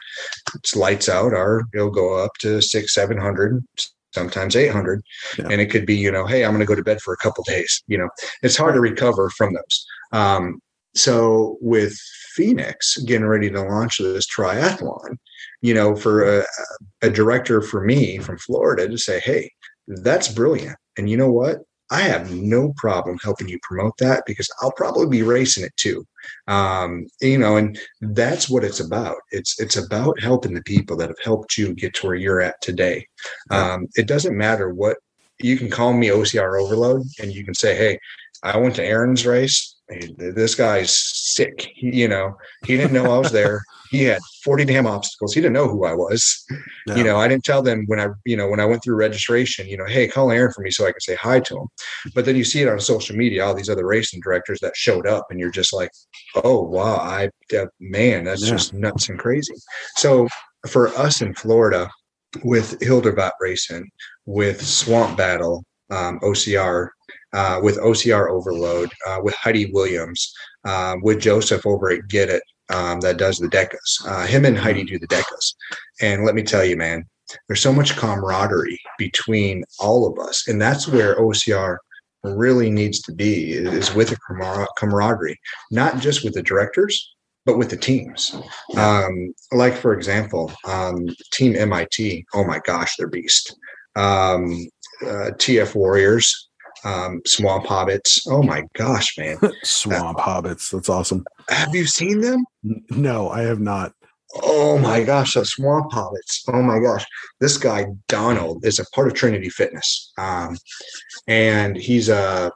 [0.54, 3.62] it's lights out or it'll go up to six, 700,
[4.14, 5.02] sometimes 800.
[5.38, 5.48] Yeah.
[5.50, 7.18] And it could be, you know, hey, I'm going to go to bed for a
[7.18, 7.82] couple days.
[7.86, 8.08] You know,
[8.42, 9.86] it's hard to recover from those.
[10.12, 10.60] Um,
[10.94, 11.98] so with
[12.34, 15.16] Phoenix getting ready to launch this triathlon,
[15.60, 16.44] you know, for a,
[17.02, 19.50] a director for me from Florida to say, hey,
[19.88, 20.76] that's brilliant.
[20.96, 21.58] And you know what?
[21.94, 26.04] I have no problem helping you promote that because I'll probably be racing it too.
[26.48, 29.18] Um, you know, and that's what it's about.
[29.30, 32.60] It's it's about helping the people that have helped you get to where you're at
[32.60, 33.06] today.
[33.52, 34.96] Um, it doesn't matter what
[35.38, 38.00] you can call me OCR overload, and you can say, "Hey,
[38.42, 39.73] I went to Aaron's race.
[40.16, 41.68] This guy's sick.
[41.74, 43.62] He, you know, he didn't know I was there
[43.94, 45.34] he had 40 damn obstacles.
[45.34, 46.44] He didn't know who I was.
[46.86, 46.96] No.
[46.96, 49.68] You know, I didn't tell them when I, you know, when I went through registration,
[49.68, 51.68] you know, hey, call Aaron for me so I can say hi to him.
[52.14, 55.06] But then you see it on social media, all these other racing directors that showed
[55.06, 55.90] up, and you're just like,
[56.42, 58.50] oh wow, I uh, man, that's yeah.
[58.50, 59.54] just nuts and crazy.
[59.96, 60.28] So
[60.68, 61.88] for us in Florida,
[62.42, 63.88] with Hildervat Racing,
[64.26, 66.88] with Swamp Battle, um, OCR,
[67.34, 70.32] uh, with OCR Overload, uh, with Heidi Williams,
[70.64, 74.06] uh, with Joseph over at Get It, um, that does the DEKAs.
[74.06, 75.54] Uh, him and Heidi do the DEKAs.
[76.00, 77.04] And let me tell you, man,
[77.48, 80.48] there's so much camaraderie between all of us.
[80.48, 81.76] And that's where OCR
[82.22, 85.38] really needs to be is with a camaraderie,
[85.70, 88.34] not just with the directors, but with the teams.
[88.76, 93.54] Um, like, for example, um, Team MIT, oh my gosh, they're beast.
[93.96, 94.66] Um,
[95.02, 96.48] uh, TF Warriors,
[96.84, 98.20] um, Swamp Hobbits.
[98.28, 99.38] Oh my gosh, man.
[99.62, 100.70] Swamp uh, Hobbits.
[100.70, 101.24] That's awesome.
[101.48, 102.44] Have you seen them?
[102.90, 103.92] No, I have not.
[104.42, 106.42] Oh my gosh, the Swamp Hobbits.
[106.48, 107.04] Oh my gosh.
[107.40, 110.12] This guy, Donald, is a part of Trinity Fitness.
[110.18, 110.56] Um,
[111.28, 112.50] and he's a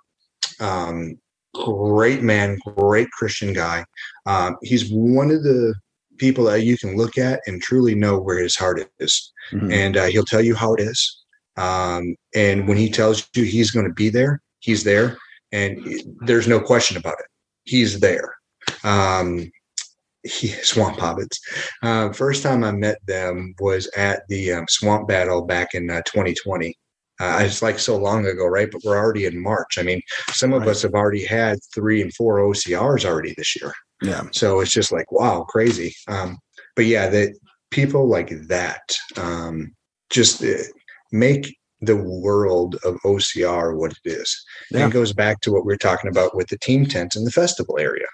[0.60, 1.18] um,
[1.54, 3.84] great man, great Christian guy.
[4.26, 5.74] Um, he's one of the
[6.18, 9.32] people that you can look at and truly know where his heart is.
[9.52, 9.72] Mm-hmm.
[9.72, 11.17] And uh, he'll tell you how it is.
[11.58, 15.18] Um, and when he tells you he's going to be there, he's there,
[15.52, 17.26] and there's no question about it.
[17.64, 18.34] He's there.
[18.84, 19.50] Um,
[20.22, 21.38] he, Swamp Hobbits.
[21.82, 26.02] Uh, first time I met them was at the um, Swamp Battle back in uh,
[26.06, 26.74] 2020.
[27.20, 28.70] Uh, it's like so long ago, right?
[28.70, 29.76] But we're already in March.
[29.78, 30.70] I mean, some of right.
[30.70, 33.72] us have already had three and four OCRs already this year.
[34.02, 34.22] Yeah.
[34.30, 35.92] So it's just like, wow, crazy.
[36.06, 36.38] Um,
[36.76, 37.34] but yeah, that
[37.70, 39.74] people like that um,
[40.10, 40.62] just uh,
[41.12, 44.44] make the world of OCR what it is.
[44.70, 44.80] Yeah.
[44.80, 47.24] And it goes back to what we are talking about with the team tents in
[47.24, 48.06] the festival area.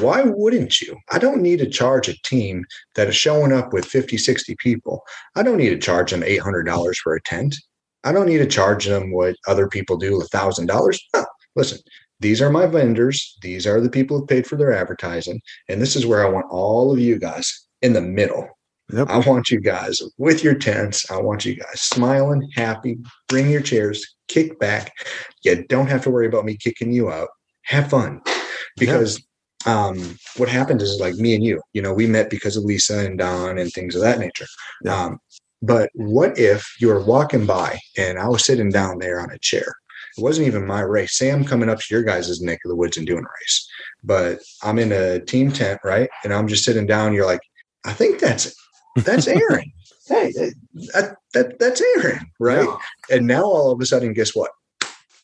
[0.00, 0.96] Why wouldn't you?
[1.10, 5.02] I don't need to charge a team that is showing up with 50, 60 people.
[5.34, 7.56] I don't need to charge them $800 for a tent.
[8.04, 10.98] I don't need to charge them what other people do, $1,000.
[11.14, 11.26] No,
[11.56, 11.78] listen,
[12.20, 13.36] these are my vendors.
[13.42, 15.40] These are the people who paid for their advertising.
[15.68, 18.48] And this is where I want all of you guys in the middle
[18.92, 19.08] Yep.
[19.08, 21.10] I want you guys with your tents.
[21.10, 22.98] I want you guys smiling, happy.
[23.28, 24.92] Bring your chairs, kick back.
[25.42, 27.28] You don't have to worry about me kicking you out.
[27.62, 28.20] Have fun.
[28.76, 29.22] Because
[29.66, 29.74] yep.
[29.74, 32.98] um, what happened is like me and you, you know, we met because of Lisa
[32.98, 34.46] and Don and things of that nature.
[34.88, 35.18] Um,
[35.62, 39.38] but what if you were walking by and I was sitting down there on a
[39.38, 39.74] chair?
[40.18, 41.16] It wasn't even my race.
[41.16, 43.68] Say I'm coming up to your guys' neck of the woods and doing a race,
[44.04, 46.10] but I'm in a team tent, right?
[46.24, 47.14] And I'm just sitting down.
[47.14, 47.40] You're like,
[47.84, 48.54] I think that's
[48.96, 49.72] that's Aaron.
[50.06, 52.68] hey, that, that, that's Aaron, right?
[53.10, 54.50] And now all of a sudden, guess what?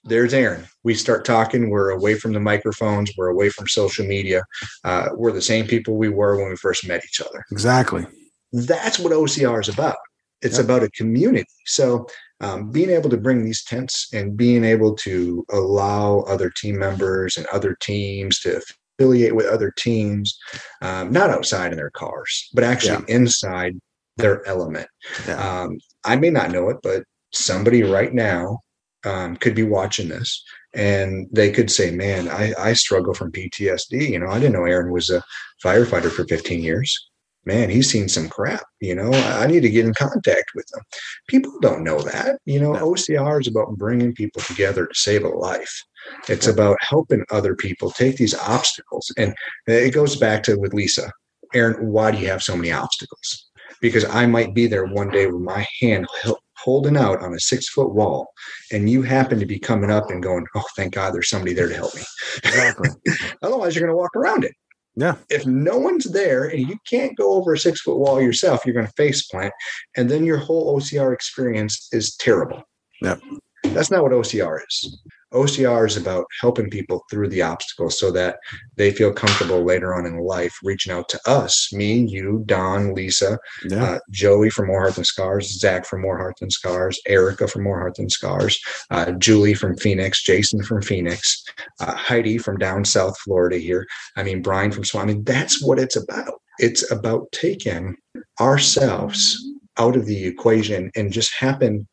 [0.05, 0.67] There's Aaron.
[0.85, 1.71] We start talking.
[1.71, 3.11] We're away from the microphones.
[3.17, 4.43] We're away from social media.
[4.85, 7.45] Uh, we're the same people we were when we first met each other.
[7.51, 8.07] Exactly.
[8.53, 9.97] That's what OCR is about.
[10.41, 10.65] It's yep.
[10.65, 11.49] about a community.
[11.67, 12.07] So
[12.41, 17.37] um, being able to bring these tents and being able to allow other team members
[17.37, 18.63] and other teams to
[18.99, 20.39] affiliate with other teams,
[20.83, 23.15] um, not outside in their cars, but actually yeah.
[23.15, 23.79] inside
[24.17, 24.89] their element.
[25.27, 25.63] Yeah.
[25.63, 28.61] Um, I may not know it, but somebody right now
[29.05, 30.43] um, could be watching this
[30.75, 34.11] and they could say, man, I, I struggle from PTSD.
[34.11, 35.23] You know, I didn't know Aaron was a
[35.65, 37.08] firefighter for 15 years.
[37.49, 38.65] Man, he's seen some crap.
[38.79, 40.83] You know, I need to get in contact with them.
[41.29, 42.39] People don't know that.
[42.45, 45.83] You know, OCR is about bringing people together to save a life.
[46.29, 49.11] It's about helping other people take these obstacles.
[49.17, 49.35] And
[49.67, 51.11] it goes back to with Lisa,
[51.55, 53.49] Aaron, why do you have so many obstacles?
[53.81, 56.07] Because I might be there one day with my hand
[56.59, 58.27] holding out on a six foot wall
[58.73, 61.69] and you happen to be coming up and going, oh, thank God there's somebody there
[61.69, 62.03] to help me.
[62.45, 62.91] Exactly.
[63.43, 64.53] Otherwise, you're going to walk around it.
[64.99, 65.15] Yeah.
[65.31, 68.75] If no one's there and you can't go over a six foot wall yourself, you're
[68.75, 69.55] going to face plant.
[69.97, 72.65] And then your whole OCR experience is terrible.
[73.01, 73.17] Yeah.
[73.63, 75.01] That's not what OCR is.
[75.33, 78.39] OCR is about helping people through the obstacles so that
[78.77, 83.39] they feel comfortable later on in life reaching out to us, me, you, Don, Lisa,
[83.69, 83.85] yeah.
[83.85, 87.65] uh, Joey from More Heart Than Scars, Zach from More Heart Than Scars, Erica from
[87.65, 88.59] More Heart Than Scars,
[88.91, 91.45] uh, Julie from Phoenix, Jason from Phoenix,
[91.81, 93.87] uh, Heidi from down South Florida here.
[94.17, 95.11] I mean, Brian from Swan.
[95.11, 96.41] I mean, that's what it's about.
[96.59, 97.97] It's about taking
[98.41, 99.39] ourselves
[99.79, 101.87] out of the equation and just happen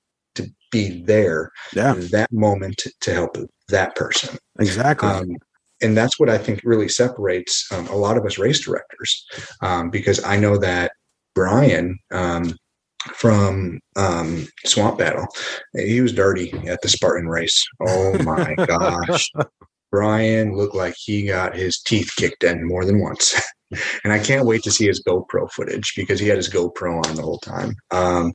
[0.71, 1.93] be there yeah.
[2.11, 3.37] that moment to, to help
[3.69, 4.37] that person.
[4.59, 5.09] Exactly.
[5.09, 5.37] Um,
[5.81, 9.25] and that's what I think really separates um, a lot of us race directors,
[9.61, 10.93] um, because I know that
[11.33, 12.55] Brian um,
[13.13, 15.27] from um, Swamp Battle,
[15.73, 17.63] he was dirty at the Spartan race.
[17.81, 19.29] Oh my gosh.
[19.91, 23.39] Brian looked like he got his teeth kicked in more than once.
[24.03, 27.15] and I can't wait to see his GoPro footage because he had his GoPro on
[27.15, 27.75] the whole time.
[27.91, 28.33] Um,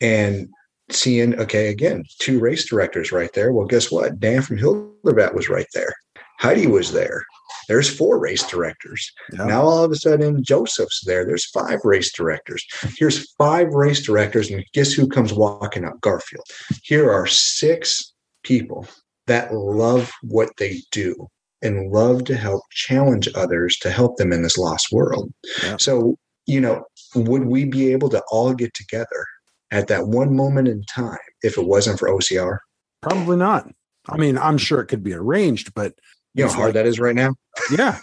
[0.00, 0.48] and
[0.90, 3.52] seeing, okay, again, two race directors right there.
[3.52, 4.18] Well, guess what?
[4.20, 5.94] Dan from Hildervat was right there.
[6.38, 7.24] Heidi was there.
[7.68, 9.12] There's four race directors.
[9.32, 9.44] Yeah.
[9.44, 11.26] Now all of a sudden Joseph's there.
[11.26, 12.64] There's five race directors.
[12.96, 16.00] Here's five race directors, and guess who comes walking up?
[16.00, 16.46] Garfield.
[16.82, 18.12] Here are six
[18.42, 18.86] people
[19.26, 21.28] that love what they do
[21.60, 25.32] and love to help challenge others to help them in this lost world.
[25.62, 25.76] Yeah.
[25.76, 26.16] So,
[26.46, 26.84] you know,
[27.14, 29.26] would we be able to all get together
[29.70, 32.58] at that one moment in time if it wasn't for OCR?
[33.02, 33.70] Probably not.
[34.08, 35.94] I mean, I'm sure it could be arranged, but
[36.34, 37.34] you know how hard like, that is right now.
[37.70, 37.98] yeah,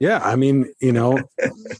[0.00, 0.20] yeah.
[0.22, 1.18] I mean, you know,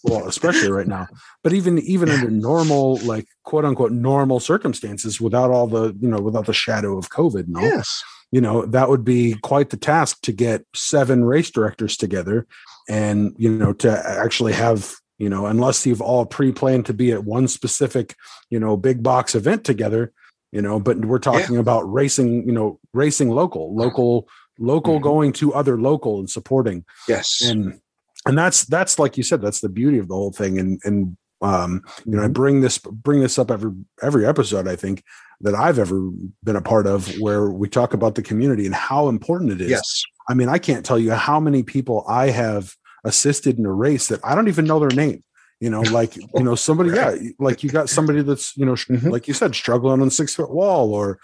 [0.02, 1.06] well, especially right now.
[1.42, 6.20] But even even under normal, like quote unquote normal circumstances, without all the you know,
[6.20, 8.02] without the shadow of COVID, no, yes,
[8.32, 12.46] you know, that would be quite the task to get seven race directors together,
[12.88, 17.24] and you know, to actually have you know unless you've all pre-planned to be at
[17.24, 18.16] one specific
[18.50, 20.12] you know big box event together
[20.52, 21.60] you know but we're talking yeah.
[21.60, 25.04] about racing you know racing local local local mm-hmm.
[25.04, 27.80] going to other local and supporting yes and
[28.26, 31.16] and that's that's like you said that's the beauty of the whole thing and and
[31.42, 32.32] um you know i mm-hmm.
[32.32, 35.02] bring this bring this up every every episode i think
[35.40, 36.08] that i've ever
[36.42, 39.70] been a part of where we talk about the community and how important it is
[39.70, 43.72] yes i mean i can't tell you how many people i have assisted in a
[43.72, 45.22] race that I don't even know their name.
[45.60, 49.10] You know, like you know somebody, yeah, like you got somebody that's you know, mm-hmm.
[49.10, 51.18] like you said, struggling on six foot wall or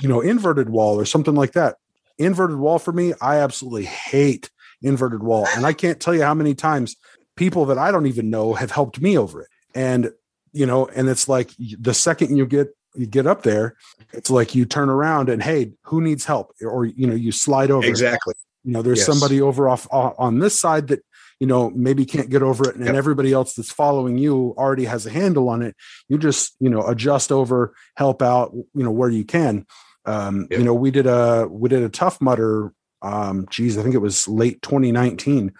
[0.00, 1.76] you know inverted wall or something like that.
[2.18, 4.50] Inverted wall for me, I absolutely hate
[4.82, 6.96] inverted wall, and I can't tell you how many times
[7.36, 9.48] people that I don't even know have helped me over it.
[9.74, 10.10] And
[10.52, 13.76] you know, and it's like the second you get you get up there,
[14.12, 16.54] it's like you turn around and hey, who needs help?
[16.62, 17.86] Or you know, you slide over.
[17.86, 18.34] Exactly.
[18.64, 19.06] You know, there's yes.
[19.06, 21.04] somebody over off on this side that
[21.40, 22.94] you know maybe can't get over it and, yep.
[22.94, 25.74] everybody else that's following you already has a handle on it
[26.08, 29.66] you just you know adjust over help out you know where you can
[30.04, 30.60] um yep.
[30.60, 32.72] you know we did a we did a Tough Mudder
[33.02, 35.52] um geez i think it was late 2019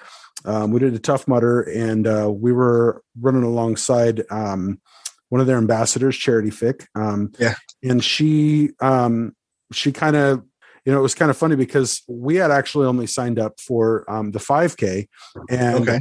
[0.45, 4.81] um, we did a Tough Mudder and uh, we were running alongside um,
[5.29, 6.89] one of their ambassadors, Charity Fick.
[6.95, 9.35] Um, yeah, and she um,
[9.73, 10.45] she kind of
[10.87, 14.09] you know, it was kind of funny because we had actually only signed up for
[14.09, 15.09] um, the 5K,
[15.51, 15.99] and okay.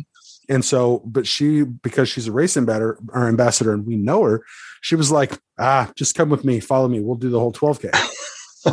[0.48, 4.46] and so, but she because she's a race ambassador, our ambassador, and we know her,
[4.82, 7.96] she was like, ah, just come with me, follow me, we'll do the whole 12K.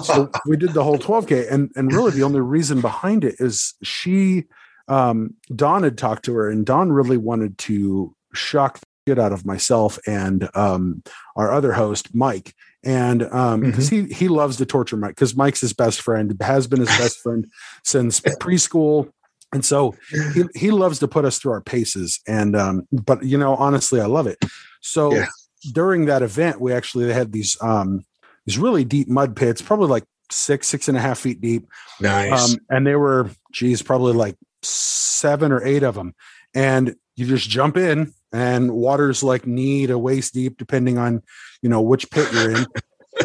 [0.05, 3.75] so we did the whole 12K, and and really the only reason behind it is
[3.83, 4.45] she,
[4.89, 9.33] um, Don had talked to her, and Don really wanted to shock the shit out
[9.33, 11.03] of myself and um,
[11.37, 12.55] our other host, Mike
[12.85, 14.07] and um because mm-hmm.
[14.07, 17.19] he he loves to torture mike because mike's his best friend has been his best
[17.21, 17.47] friend
[17.85, 19.11] since preschool.
[19.55, 19.95] And so
[20.35, 24.01] he, he loves to put us through our paces and um but you know honestly
[24.01, 24.39] i love it.
[24.81, 25.27] So yeah.
[25.73, 28.05] during that event we actually had these um
[28.47, 31.69] these really deep mud pits probably like six six and a half feet deep.
[32.01, 32.55] Nice.
[32.55, 36.15] Um and they were geez probably like seven or eight of them
[36.55, 41.23] and you just jump in and water's like knee to waist deep depending on
[41.61, 42.67] you know which pit you're in.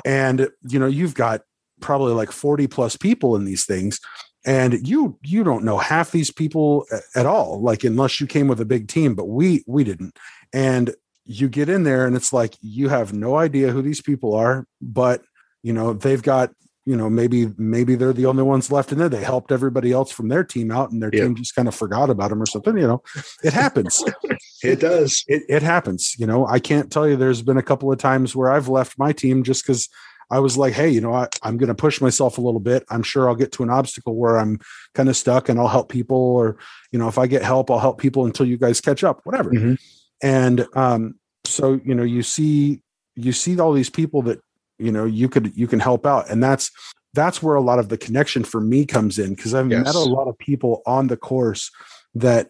[0.03, 1.41] And you know you've got
[1.79, 4.01] probably like 40 plus people in these things
[4.45, 6.85] and you you don't know half these people
[7.15, 10.17] at all like unless you came with a big team but we we didn't.
[10.51, 14.33] And you get in there and it's like you have no idea who these people
[14.33, 15.21] are but
[15.63, 16.51] you know they've got
[16.87, 19.09] you know maybe maybe they're the only ones left in there.
[19.09, 21.23] They helped everybody else from their team out and their yep.
[21.23, 23.03] team just kind of forgot about them or something you know.
[23.43, 24.01] It happens.
[24.63, 25.23] It does.
[25.27, 26.47] It, it happens you know.
[26.47, 29.43] I can't tell you there's been a couple of times where i've left my team
[29.43, 29.89] just because
[30.31, 32.85] i was like hey you know I, i'm going to push myself a little bit.
[32.89, 34.59] I'm sure i'll get to an obstacle where i'm
[34.95, 36.57] kind of stuck and i'll help people or
[36.91, 39.51] you know if i get help i'll help people until you guys catch up whatever.
[39.51, 39.75] Mm-hmm.
[40.23, 42.81] and um so you know you see
[43.15, 44.39] you see all these people that
[44.79, 46.71] you know you could you can help out and that's
[47.13, 49.85] that's where a lot of the connection for me comes in because i've yes.
[49.85, 51.71] met a lot of people on the course
[52.13, 52.49] that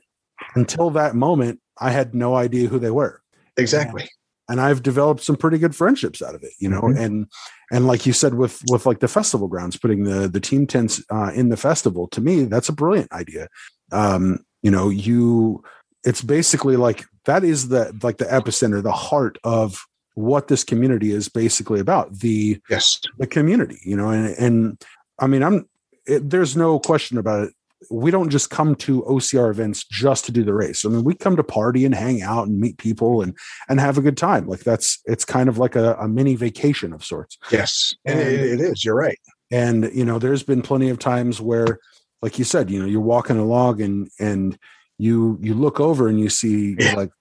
[0.55, 3.21] until that moment i had no idea who they were
[3.57, 4.09] exactly and,
[4.49, 7.01] and i've developed some pretty good friendships out of it you know mm-hmm.
[7.01, 7.27] and
[7.71, 11.03] and like you said with with like the festival grounds putting the the team tents
[11.11, 13.47] uh, in the festival to me that's a brilliant idea
[13.91, 15.63] um you know you
[16.03, 19.86] it's basically like that is the like the epicenter the heart of
[20.17, 22.99] what this community is basically about the yes.
[23.19, 24.83] the community you know and and
[25.19, 25.63] i mean i'm
[26.07, 27.53] it, there's no question about it.
[27.91, 30.83] We don't just come to ocr events just to do the race.
[30.83, 33.37] I mean we come to party and hang out and meet people and
[33.69, 34.47] and have a good time.
[34.47, 37.37] Like that's it's kind of like a, a mini vacation of sorts.
[37.51, 37.93] Yes.
[38.03, 38.83] And, it, it is.
[38.83, 39.19] You're right.
[39.51, 41.77] And you know there's been plenty of times where
[42.23, 44.57] like you said you know you're walking along and and
[44.97, 46.95] you you look over and you see yeah.
[46.95, 47.11] like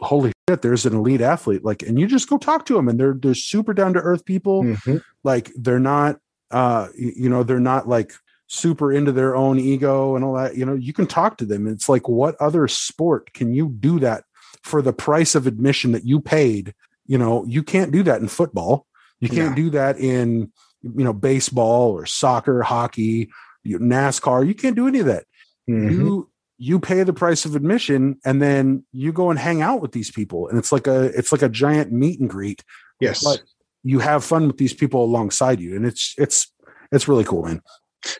[0.00, 1.64] holy shit, there's an elite athlete.
[1.64, 4.24] Like, and you just go talk to them and they're, they're super down to earth
[4.24, 4.62] people.
[4.62, 4.98] Mm-hmm.
[5.24, 6.18] Like they're not,
[6.50, 8.12] uh, you know, they're not like
[8.46, 11.66] super into their own ego and all that, you know, you can talk to them.
[11.66, 14.24] It's like, what other sport can you do that
[14.62, 16.74] for the price of admission that you paid?
[17.06, 18.86] You know, you can't do that in football.
[19.20, 19.64] You can't yeah.
[19.64, 20.52] do that in,
[20.82, 23.30] you know, baseball or soccer, hockey,
[23.66, 24.46] NASCAR.
[24.46, 25.24] You can't do any of that.
[25.68, 25.90] Mm-hmm.
[25.90, 29.92] You you pay the price of admission and then you go and hang out with
[29.92, 30.48] these people.
[30.48, 32.64] And it's like a it's like a giant meet and greet
[33.00, 33.22] yes.
[33.22, 33.42] but
[33.82, 35.76] you have fun with these people alongside you.
[35.76, 36.52] And it's it's
[36.92, 37.60] it's really cool man.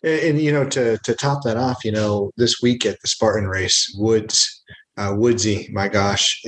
[0.02, 3.08] And, and you know to to top that off you know this week at the
[3.08, 4.62] spartan race woods
[4.98, 6.42] uh, Woodsy, my gosh,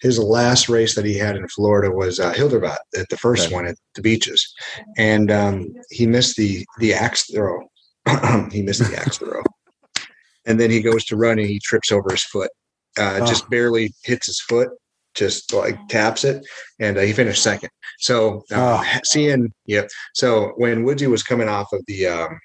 [0.00, 3.54] his last race that he had in Florida was uh, Hyderabad at the first okay.
[3.54, 4.52] one at the beaches,
[4.96, 7.60] and um, he missed the the axe throw.
[8.50, 9.42] he missed the axe throw,
[10.46, 12.50] and then he goes to run and he trips over his foot,
[12.98, 13.26] uh, oh.
[13.26, 14.68] just barely hits his foot,
[15.14, 16.44] just like taps it,
[16.80, 17.70] and uh, he finished second.
[17.98, 18.98] So uh, oh.
[19.04, 19.86] seeing, yeah.
[20.14, 22.38] So when Woodsy was coming off of the um,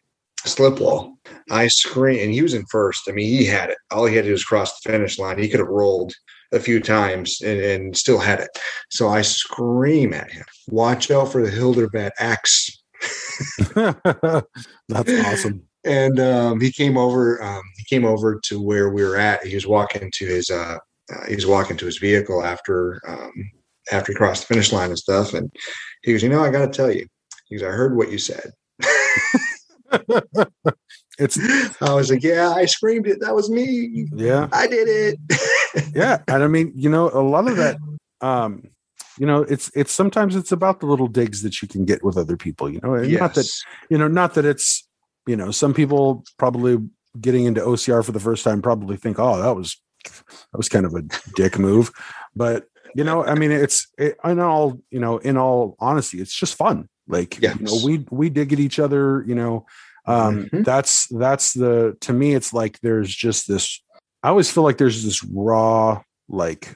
[0.46, 1.16] slip wall,
[1.52, 3.04] I screamed, and he was in first.
[3.08, 3.78] I mean, he had it.
[3.92, 5.40] All he had to do was cross the finish line.
[5.40, 6.14] He could have rolled
[6.52, 8.50] a few times and, and still had it.
[8.90, 12.76] So I scream at him, "Watch out for the Hyderabad axe."
[13.76, 14.46] That's
[14.90, 17.44] awesome and um, he came over.
[17.44, 19.46] Um, he came over to where we were at.
[19.46, 20.50] He was walking to his.
[20.50, 20.78] Uh,
[21.12, 23.34] uh, he was walking to his vehicle after um,
[23.92, 25.34] after he crossed the finish line and stuff.
[25.34, 25.52] And
[26.04, 27.08] he goes, "You know, I got to tell you."
[27.48, 28.52] He goes, "I heard what you said."
[31.18, 31.40] it's.
[31.82, 33.20] I was like, "Yeah, I screamed it.
[33.22, 34.08] That was me.
[34.14, 37.78] Yeah, I did it." yeah, and I mean, you know, a lot of that.
[38.22, 38.64] Um,
[39.18, 42.18] you know it's it's sometimes it's about the little digs that you can get with
[42.18, 43.20] other people you know and yes.
[43.20, 43.52] not that
[43.90, 44.88] you know not that it's
[45.30, 46.80] you know, some people probably
[47.22, 50.88] getting into OCR for the first time probably think, oh, that was that was kind
[50.88, 51.04] of a
[51.36, 51.92] dick move.
[52.36, 52.66] But
[52.96, 56.56] you know, I mean, it's it, in all you know, in all honesty, it's just
[56.56, 56.90] fun.
[57.08, 57.58] Like yes.
[57.60, 59.24] you know, we we dig at each other.
[59.28, 59.68] You know,
[60.08, 60.64] um, mm-hmm.
[60.64, 63.84] that's that's the to me, it's like there's just this.
[64.24, 66.76] I always feel like there's this raw, like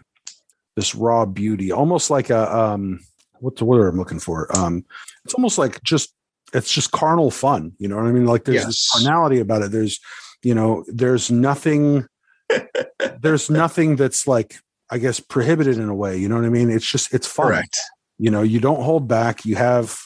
[0.76, 3.00] this raw beauty, almost like a um,
[3.40, 4.56] what's the word I'm looking for?
[4.56, 4.86] Um,
[5.26, 6.14] it's almost like just
[6.54, 7.74] it's just carnal fun.
[7.80, 8.26] You know what I mean?
[8.26, 8.66] Like there's yes.
[8.68, 9.72] this carnality about it.
[9.72, 10.00] There's,
[10.44, 12.06] you know, there's nothing,
[13.20, 14.56] there's nothing that's like,
[14.90, 16.18] I guess, prohibited in a way.
[16.18, 16.70] You know what I mean?
[16.70, 17.48] It's just, it's fun.
[17.48, 17.78] Correct.
[18.20, 19.46] You know, you don't hold back.
[19.46, 19.98] You have,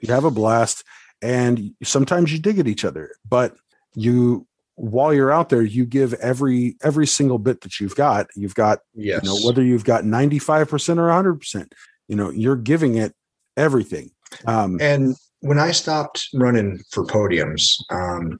[0.00, 0.84] you have a blast
[1.20, 3.56] and sometimes you dig at each other, but
[3.94, 4.46] you,
[4.76, 8.78] while you're out there, you give every, every single bit that you've got, you've got,
[8.94, 9.22] yes.
[9.22, 11.72] you know, whether you've got 95% or 100%,
[12.08, 13.14] you know, you're giving it
[13.58, 14.10] everything.
[14.46, 18.38] Um, and when I stopped running for podiums um,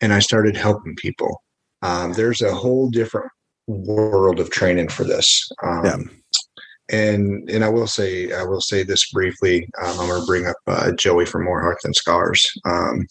[0.00, 1.42] and I started helping people,
[1.82, 3.30] um, there's a whole different
[3.66, 5.48] world of training for this.
[5.62, 5.96] Um, yeah.
[6.88, 9.68] And and I will say I will say this briefly.
[9.82, 12.48] Um, I'm going to bring up uh, Joey from More Heart Than Scars.
[12.64, 13.04] Um,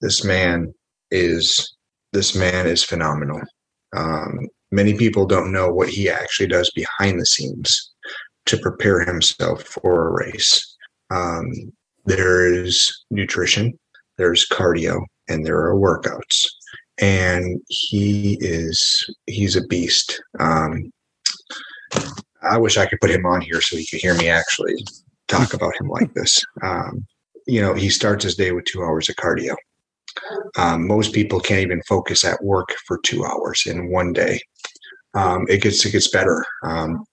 [0.00, 0.72] this man
[1.10, 1.76] is
[2.14, 3.42] this man is phenomenal.
[3.94, 7.92] Um, many people don't know what he actually does behind the scenes
[8.46, 10.74] to prepare himself for a race.
[11.10, 11.52] Um,
[12.04, 13.78] there's nutrition,
[14.18, 16.46] there's cardio, and there are workouts.
[17.00, 20.22] And he is he's a beast.
[20.38, 20.92] Um,
[22.42, 24.74] I wish I could put him on here so he could hear me actually
[25.28, 26.40] talk about him like this.
[26.62, 27.06] Um,
[27.46, 29.54] you know, he starts his day with two hours of cardio.
[30.56, 34.40] Um, most people can't even focus at work for two hours in one day.
[35.14, 36.44] Um, it gets it gets better.
[36.64, 37.04] Um,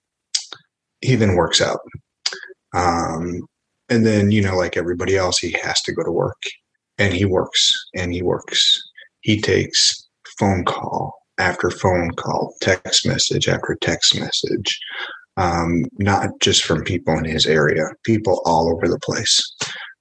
[1.00, 1.80] he then works out,
[2.74, 3.40] um,
[3.90, 6.42] and then you know, like everybody else, he has to go to work,
[6.98, 8.80] and he works and he works.
[9.20, 14.78] He takes phone call after phone call, text message after text message,
[15.36, 19.56] um, not just from people in his area, people all over the place.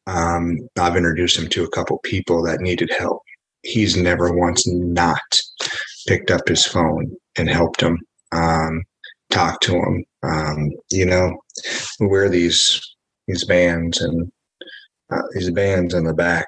[0.05, 3.21] Um, I've introduced him to a couple people that needed help.
[3.63, 5.21] He's never once not
[6.07, 7.97] picked up his phone and helped them,
[8.31, 8.83] um,
[9.29, 10.03] talk to him.
[10.23, 11.37] Um, you know,
[11.99, 12.81] we wear these
[13.29, 14.31] these bands and
[15.11, 16.47] uh, these bands on the back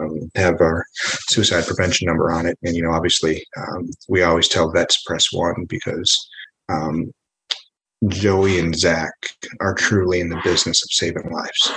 [0.00, 0.84] um, have our
[1.28, 2.58] suicide prevention number on it.
[2.62, 6.28] And, you know, obviously, um, we always tell vets press one because
[6.68, 7.10] um,
[8.08, 9.12] Joey and Zach
[9.60, 11.72] are truly in the business of saving lives.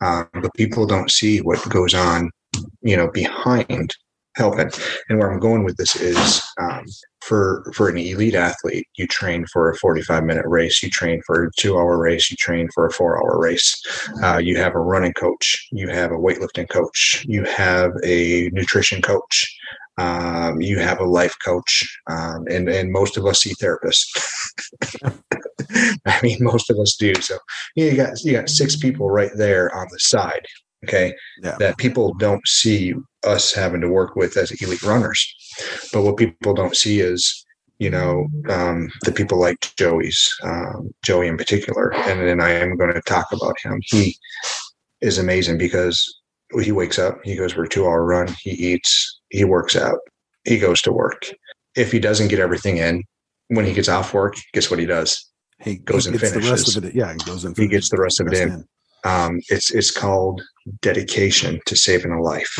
[0.00, 2.30] Um, but people don't see what goes on,
[2.80, 3.94] you know, behind
[4.36, 4.70] helping.
[5.08, 6.84] And where I'm going with this is um,
[7.22, 11.44] for for an elite athlete, you train for a 45 minute race, you train for
[11.44, 13.74] a two hour race, you train for a four hour race.
[14.22, 19.02] Uh, you have a running coach, you have a weightlifting coach, you have a nutrition
[19.02, 19.52] coach.
[19.98, 24.04] Um, you have a life coach, um, and and most of us see therapists.
[26.06, 27.14] I mean, most of us do.
[27.14, 27.38] So
[27.76, 30.46] you got you got six people right there on the side
[30.86, 31.56] okay yeah.
[31.58, 32.94] that people don't see
[33.26, 35.34] us having to work with as elite runners.
[35.92, 37.44] But what people don't see is
[37.78, 42.76] you know um, the people like joey's um, joey in particular and then i am
[42.76, 43.80] going to talk about him.
[43.84, 44.16] He
[45.00, 46.20] is amazing because
[46.62, 49.98] he wakes up he goes for a two hour run he eats he works out
[50.44, 51.26] he goes to work.
[51.74, 53.02] If he doesn't get everything in
[53.48, 55.30] when he gets off work guess what he does?
[55.60, 57.90] He goes he and finishes the rest of it yeah he goes and he gets
[57.90, 58.64] the rest of it in.
[59.06, 60.42] Um, it's it's called
[60.82, 62.52] dedication to saving a life.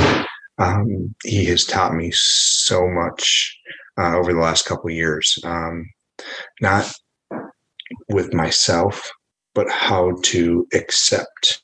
[0.59, 3.59] Um, he has taught me so much
[3.99, 5.84] uh, over the last couple of years, um,
[6.61, 6.90] not
[8.09, 9.11] with myself,
[9.55, 11.62] but how to accept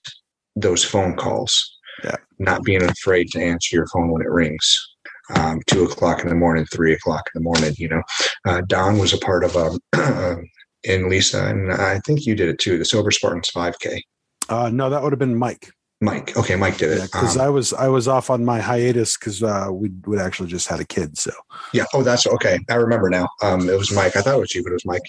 [0.57, 1.79] those phone calls.
[2.05, 2.17] Yeah.
[2.39, 4.89] Not being afraid to answer your phone when it rings.
[5.37, 7.75] Um, two o'clock in the morning, three o'clock in the morning.
[7.79, 8.03] You know,
[8.47, 10.37] uh, Don was a part of a,
[10.87, 12.77] and Lisa, and I think you did it too.
[12.77, 14.01] The Sober Spartans 5K.
[14.49, 15.71] Uh, no, that would have been Mike.
[16.03, 16.37] Mike.
[16.37, 17.03] Okay, Mike did it.
[17.03, 20.19] Because yeah, um, I was I was off on my hiatus because uh, we would
[20.19, 21.17] actually just had a kid.
[21.17, 21.31] So
[21.73, 21.85] yeah.
[21.95, 22.59] Oh, that's okay.
[22.69, 23.29] I remember now.
[23.41, 24.17] Um, it was Mike.
[24.17, 25.03] I thought it was you, but it was Mike.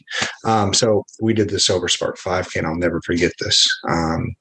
[0.46, 3.68] Um, so we did the Sober Spark 5K, and I'll never forget this.
[3.90, 4.36] Um,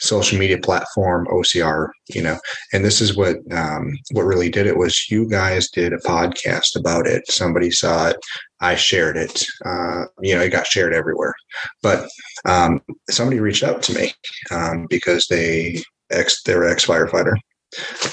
[0.00, 2.38] social media platform OCR, you know,
[2.72, 6.76] and this is what um, what really did it was you guys did a podcast
[6.76, 7.22] about it.
[7.30, 8.16] Somebody saw it.
[8.60, 9.44] I shared it.
[9.64, 11.34] Uh, you know, it got shared everywhere.
[11.82, 12.08] But
[12.44, 12.80] um,
[13.10, 14.12] somebody reached out to me
[14.50, 17.34] um, because they ex they were ex firefighter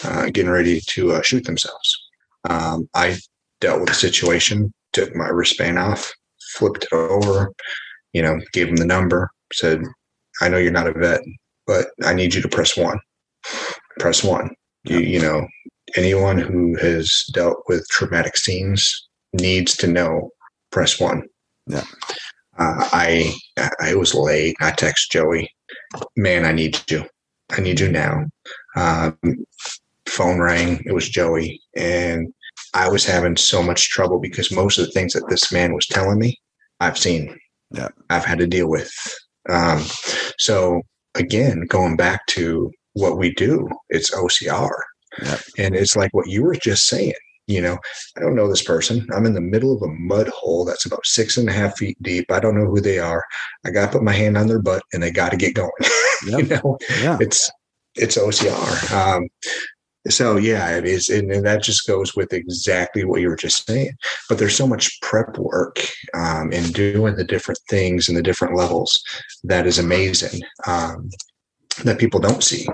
[0.04, 1.98] uh, getting ready to uh, shoot themselves.
[2.50, 3.18] Um, I
[3.62, 6.12] dealt with the situation, took my wristband off,
[6.56, 7.52] flipped it over,
[8.14, 9.82] you know, gave them the number, said,
[10.42, 11.22] I know you're not a vet,
[11.68, 13.00] but I need you to press one.
[14.00, 14.52] Press one.
[14.84, 15.48] You, you know,
[15.96, 20.30] anyone who has dealt with traumatic scenes needs to know
[20.72, 21.24] press one.
[21.68, 21.84] Yeah.
[22.58, 23.34] Uh, I
[23.82, 24.56] I was late.
[24.62, 25.50] I text Joey,
[26.16, 27.04] man, I need you.
[27.52, 28.26] I need you now.
[28.76, 29.18] Um,
[30.08, 30.82] phone rang.
[30.86, 32.34] It was Joey, and
[32.74, 35.86] I was having so much trouble because most of the things that this man was
[35.88, 36.40] telling me,
[36.80, 37.38] I've seen.
[37.72, 38.92] Yeah, I've had to deal with.
[39.50, 39.84] Um,
[40.38, 40.82] so
[41.16, 44.78] again, going back to what we do, it's OCR,
[45.22, 45.38] yeah.
[45.58, 47.14] and it's like what you were just saying
[47.48, 47.78] you know,
[48.18, 49.08] I don't know this person.
[49.14, 52.02] I'm in the middle of a mud hole that's about six and a half feet
[52.02, 52.32] deep.
[52.32, 53.24] I don't know who they are.
[53.66, 55.72] I got to put my hand on their butt and they got to get going.
[56.26, 56.39] Yep.
[56.39, 57.18] you know, yeah.
[57.20, 57.52] it's
[57.96, 58.91] it's OCR.
[58.91, 59.28] Um,
[60.10, 63.66] so yeah, it is, and, and, that just goes with exactly what you were just
[63.68, 63.93] saying.
[64.30, 65.80] But there's so much prep work
[66.14, 69.01] um, in doing the different things and the different levels
[69.43, 70.41] that is amazing.
[70.68, 71.10] Um,
[71.84, 72.66] that people don't see.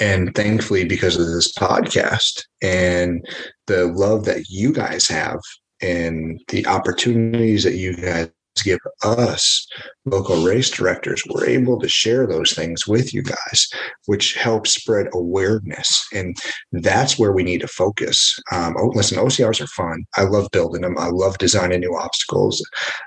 [0.00, 3.24] And thankfully, because of this podcast and
[3.68, 5.38] the love that you guys have
[5.80, 8.30] and the opportunities that you guys
[8.62, 9.66] give us
[10.04, 13.68] local race directors we're able to share those things with you guys
[14.06, 16.06] which helps spread awareness.
[16.14, 16.36] And
[16.72, 18.38] that's where we need to focus.
[18.52, 20.04] Um, oh, listen ocrs are fun.
[20.16, 20.96] I love building them.
[20.98, 22.62] I love designing new obstacles.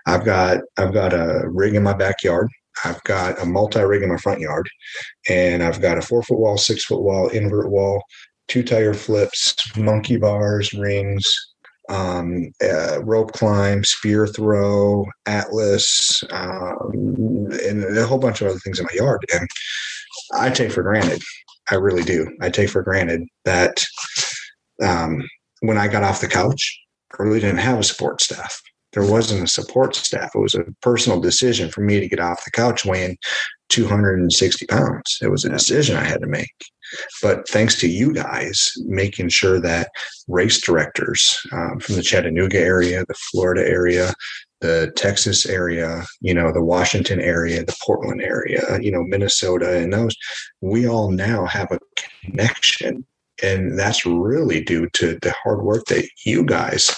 [0.06, 2.50] I've got i've got a rig in my backyard.
[2.86, 4.70] I've got a multi rig in my front yard,
[5.30, 8.02] and I've got a four foot wall, six foot wall, invert wall,
[8.48, 11.26] two tire flips, monkey bars, rings,
[11.92, 18.80] um, uh, rope climb, spear throw, atlas, um, and a whole bunch of other things
[18.80, 19.24] in my yard.
[19.34, 19.48] And
[20.34, 21.22] I take for granted
[21.72, 22.28] I really do.
[22.42, 23.84] I take for granted that
[24.82, 25.24] um,
[25.62, 26.80] when I got off the couch,
[27.18, 28.62] I really didn't have a support staff.
[28.94, 30.32] There wasn't a support staff.
[30.36, 33.18] It was a personal decision for me to get off the couch weighing
[33.70, 35.18] 260 pounds.
[35.22, 36.50] It was a decision I had to make.
[37.22, 39.90] But thanks to you guys making sure that
[40.28, 44.14] race directors um, from the Chattanooga area, the Florida area,
[44.62, 49.92] the Texas area, you know, the Washington area, the Portland area, you know, Minnesota, and
[49.92, 50.16] those,
[50.62, 51.80] we all now have a
[52.24, 53.06] connection.
[53.44, 56.96] And that's really due to the hard work that you guys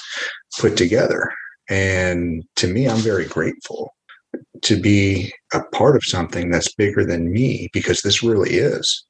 [0.59, 1.31] put together.
[1.69, 3.93] And to me, I'm very grateful
[4.63, 9.05] to be a part of something that's bigger than me because this really is.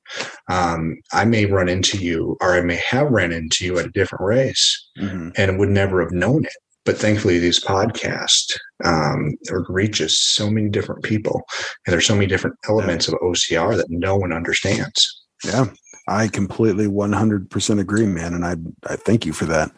[0.50, 3.92] Um, I may run into you or I may have ran into you at a
[3.92, 5.30] different race mm-hmm.
[5.38, 6.54] and would never have known it.
[6.86, 9.36] But thankfully, these podcasts um,
[9.70, 11.42] reaches so many different people,
[11.86, 15.24] and there's so many different elements of OCR that no one understands.
[15.46, 15.68] Yeah,
[16.10, 19.72] I completely 100% agree, man, and I I thank you for that.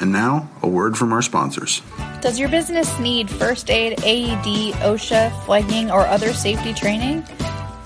[0.00, 1.82] And now, a word from our sponsors.
[2.20, 7.24] Does your business need first aid, AED, OSHA, flagging, or other safety training?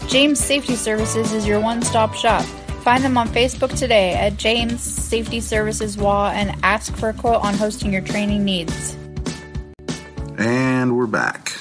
[0.09, 2.45] James Safety Services is your one stop shop.
[2.83, 7.43] Find them on Facebook today at James Safety Services WA and ask for a quote
[7.43, 8.97] on hosting your training needs.
[10.39, 11.53] And we're back.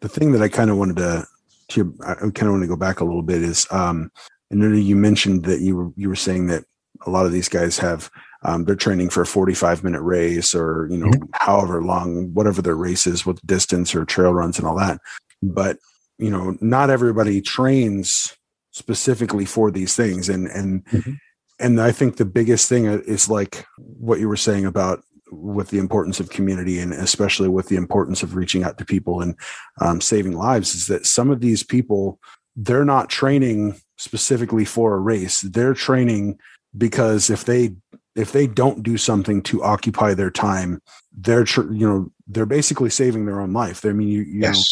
[0.00, 1.26] The thing that I kind of wanted to,
[1.68, 4.10] to I kind of want to go back a little bit is, um,
[4.52, 6.64] I know you mentioned that you were you were saying that
[7.06, 8.10] a lot of these guys have
[8.44, 11.24] um, they're training for a 45 minute race or you know mm-hmm.
[11.34, 15.00] however long whatever their race is with distance or trail runs and all that
[15.42, 15.78] but
[16.18, 18.36] you know not everybody trains
[18.72, 21.12] specifically for these things and and mm-hmm.
[21.58, 25.78] and i think the biggest thing is like what you were saying about with the
[25.78, 29.34] importance of community and especially with the importance of reaching out to people and
[29.80, 32.20] um, saving lives is that some of these people
[32.56, 36.38] they're not training specifically for a race they're training
[36.76, 37.74] because if they
[38.16, 40.80] if they don't do something to occupy their time,
[41.12, 43.84] they're tr- you know they're basically saving their own life.
[43.84, 44.56] I mean, you, you yes.
[44.56, 44.62] know,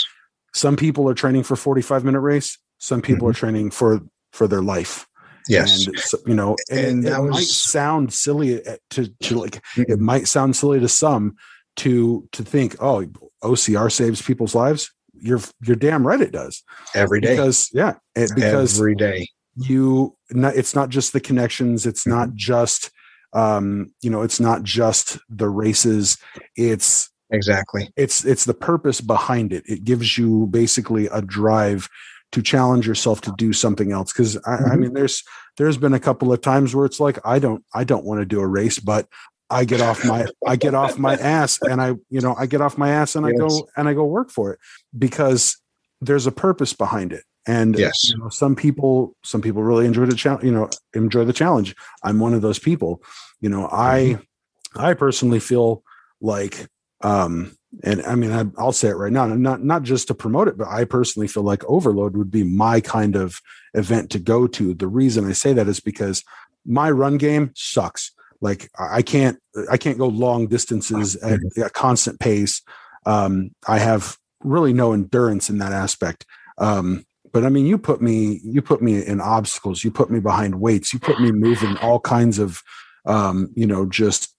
[0.54, 2.58] some people are training for forty five minute race.
[2.78, 3.30] Some people mm-hmm.
[3.30, 4.00] are training for
[4.32, 5.06] for their life.
[5.48, 7.30] Yes, and you know, and, and it was...
[7.30, 9.90] might sound silly to to like mm-hmm.
[9.90, 11.36] it might sound silly to some
[11.76, 13.06] to to think, oh,
[13.42, 14.92] OCR saves people's lives.
[15.14, 16.62] You're you're damn right it does
[16.94, 19.26] every day because yeah, it, because every day
[19.56, 22.18] you not, it's not just the connections it's mm-hmm.
[22.18, 22.90] not just
[23.32, 26.18] um you know it's not just the races
[26.56, 31.88] it's exactly it's it's the purpose behind it it gives you basically a drive
[32.30, 34.72] to challenge yourself to do something else because I, mm-hmm.
[34.72, 35.22] I mean there's
[35.56, 38.26] there's been a couple of times where it's like i don't i don't want to
[38.26, 39.06] do a race but
[39.50, 42.62] I get off my I get off my ass and I you know I get
[42.62, 43.34] off my ass and yes.
[43.34, 44.58] I go and I go work for it
[44.98, 45.58] because
[46.02, 47.24] there's a purpose behind it.
[47.46, 50.44] And yes, you know, some people, some people really enjoy the challenge.
[50.44, 51.74] You know, enjoy the challenge.
[52.04, 53.02] I'm one of those people.
[53.42, 54.80] You know, I, mm-hmm.
[54.80, 55.82] I personally feel
[56.22, 56.66] like,
[57.02, 60.48] um, and I mean, I, will say it right now, not not just to promote
[60.48, 63.40] it, but I personally feel like Overload would be my kind of
[63.74, 64.74] event to go to.
[64.74, 66.22] The reason I say that is because
[66.64, 68.12] my run game sucks.
[68.40, 69.38] Like I can't,
[69.70, 72.62] I can't go long distances at a constant pace.
[73.06, 76.26] Um, I have really no endurance in that aspect.
[76.58, 80.20] Um, but I mean, you put me, you put me in obstacles, you put me
[80.20, 82.62] behind weights, you put me moving all kinds of,
[83.04, 84.34] um, you know, just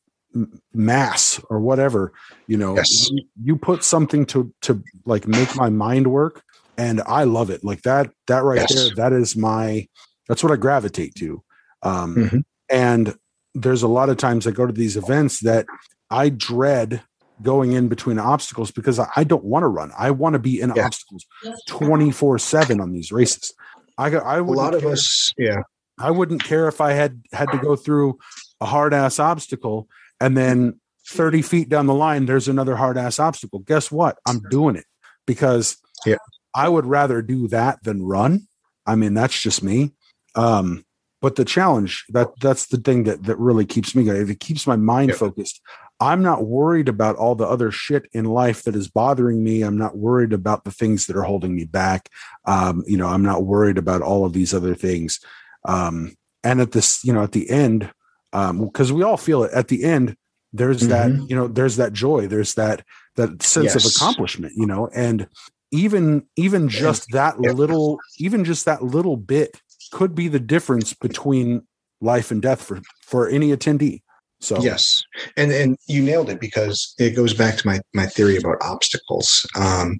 [0.73, 2.11] mass or whatever,
[2.47, 3.09] you know, yes.
[3.41, 6.41] you, put something to, to like make my mind work.
[6.77, 7.63] And I love it.
[7.63, 8.73] Like that, that right yes.
[8.73, 9.87] there, that is my,
[10.27, 11.43] that's what I gravitate to.
[11.83, 12.37] Um, mm-hmm.
[12.69, 13.15] and
[13.53, 15.67] there's a lot of times I go to these events that
[16.09, 17.03] I dread
[17.41, 19.91] going in between obstacles because I don't want to run.
[19.97, 20.85] I want to be in yeah.
[20.85, 21.25] obstacles
[21.67, 23.53] 24 7 on these races.
[23.97, 25.61] I, I a lot of us, yeah.
[25.99, 28.17] I wouldn't care if I had had to go through
[28.63, 29.87] a hard ass obstacle
[30.19, 33.59] and then 30 feet down the line, there's another hard ass obstacle.
[33.59, 34.17] Guess what?
[34.27, 34.85] I'm doing it
[35.27, 36.17] because yeah.
[36.55, 38.47] I would rather do that than run.
[38.85, 39.91] I mean, that's just me.
[40.35, 40.85] Um,
[41.21, 44.29] but the challenge that that's the thing that that really keeps me going.
[44.29, 45.15] It keeps my mind yeah.
[45.15, 45.61] focused
[46.03, 49.61] I'm not worried about all the other shit in life that is bothering me.
[49.61, 52.09] I'm not worried about the things that are holding me back.
[52.45, 55.21] Um, you know, I'm not worried about all of these other things.
[55.65, 57.89] Um, and at this, you know, at the end,
[58.33, 60.15] because um, we all feel it at the end,
[60.51, 60.89] there's mm-hmm.
[60.89, 62.83] that, you know, there's that joy, there's that
[63.15, 63.85] that sense yes.
[63.85, 65.27] of accomplishment, you know, and
[65.71, 67.51] even even just that yeah.
[67.51, 69.61] little, even just that little bit
[69.91, 71.61] could be the difference between
[72.01, 74.01] life and death for for any attendee
[74.43, 75.01] so yes,
[75.37, 79.47] and and you nailed it because it goes back to my my theory about obstacles.
[79.55, 79.99] Um,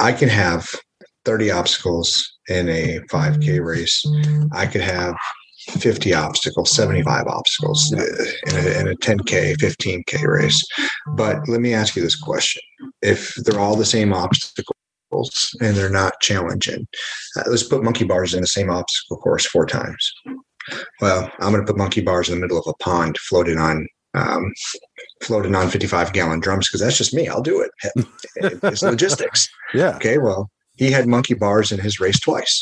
[0.00, 0.68] I can have
[1.24, 4.04] 30 obstacles in a 5K race.
[4.52, 5.14] I could have
[5.70, 8.04] 50 obstacles, 75 obstacles uh,
[8.48, 10.64] in a, in a 10K, 15K race.
[11.14, 12.62] But let me ask you this question
[13.02, 14.74] if they're all the same obstacles
[15.60, 16.86] and they're not challenging,
[17.36, 20.12] uh, let's put monkey bars in the same obstacle course four times.
[21.00, 23.86] Well, I'm going to put monkey bars in the middle of a pond floating on
[24.14, 24.52] um,
[25.22, 27.28] floating on 55 gallon drums because that's just me.
[27.28, 28.06] I'll do it.
[28.36, 29.48] It's logistics.
[29.72, 29.96] yeah.
[29.96, 30.18] Okay.
[30.18, 32.60] Well, he had monkey bars in his race twice.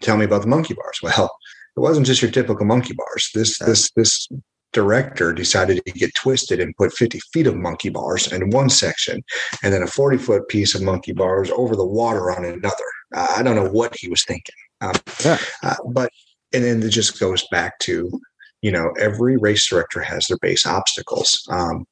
[0.00, 1.00] Tell me about the monkey bars.
[1.02, 1.30] Well,
[1.76, 3.30] it wasn't just your typical monkey bars.
[3.34, 3.66] This yeah.
[3.66, 4.28] this this
[4.74, 9.22] director decided to get twisted and put 50 feet of monkey bars in one section
[9.62, 12.74] and then a 40 foot piece of monkey bars over the water on another.
[13.14, 14.54] Uh, I don't know what he was thinking.
[14.82, 14.94] Um,
[15.24, 15.38] yeah.
[15.62, 16.10] uh, but,
[16.52, 18.20] and then it just goes back to,
[18.60, 21.46] you know, every race director has their base obstacles.
[21.50, 21.86] Um,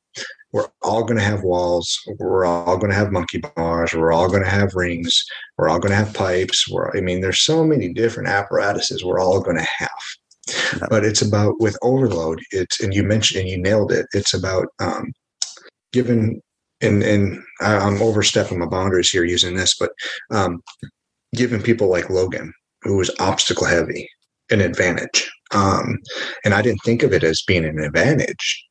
[0.53, 1.99] we're all going to have walls.
[2.19, 3.95] We're all going to have monkey bars.
[3.95, 5.25] We're all going to have rings.
[5.57, 6.69] We're all going to have pipes.
[6.69, 9.89] We're, I mean, there's so many different apparatuses we're all going to have.
[10.91, 12.41] But it's about with overload.
[12.51, 14.07] It's and you mentioned and you nailed it.
[14.13, 15.13] It's about um,
[15.93, 16.43] giving
[16.81, 19.93] and and I'm overstepping my boundaries here using this, but
[20.33, 20.61] um,
[21.35, 24.09] giving people like Logan, who was obstacle heavy,
[24.51, 25.31] an advantage.
[25.55, 25.99] Um,
[26.45, 28.67] and I didn't think of it as being an advantage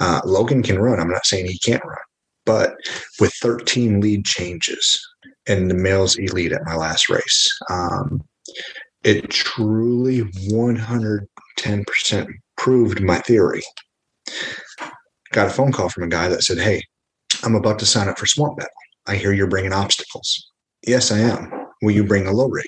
[0.00, 1.00] uh, Logan can run.
[1.00, 1.98] I'm not saying he can't run,
[2.44, 2.76] but
[3.20, 5.00] with 13 lead changes
[5.46, 8.22] and the males elite at my last race, um,
[9.04, 13.62] it truly 110% proved my theory.
[15.32, 16.82] Got a phone call from a guy that said, Hey,
[17.42, 18.70] I'm about to sign up for Swamp Battle.
[19.06, 20.50] I hear you're bringing obstacles.
[20.86, 21.52] Yes, I am.
[21.82, 22.66] Will you bring a low rig?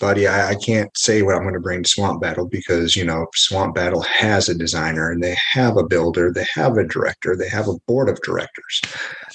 [0.00, 3.04] Buddy, I, I, can't say what I'm going to bring to Swamp Battle because, you
[3.04, 7.36] know, Swamp Battle has a designer and they have a builder, they have a director,
[7.36, 8.80] they have a board of directors.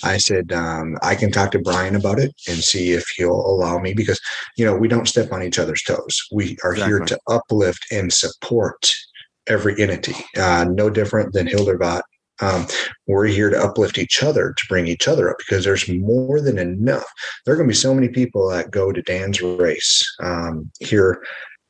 [0.04, 3.80] I said, um, I can talk to Brian about it and see if he'll allow
[3.80, 4.20] me because,
[4.58, 6.20] you know, we don't step on each other's toes.
[6.32, 6.98] We are exactly.
[6.98, 8.94] here to uplift and support
[9.48, 12.02] every entity, uh, no different than Hilderbot
[12.42, 12.66] um,
[13.08, 16.58] we're here to uplift each other to bring each other up because there's more than
[16.58, 17.06] enough.
[17.46, 21.24] There are going to be so many people that go to dan's race um, here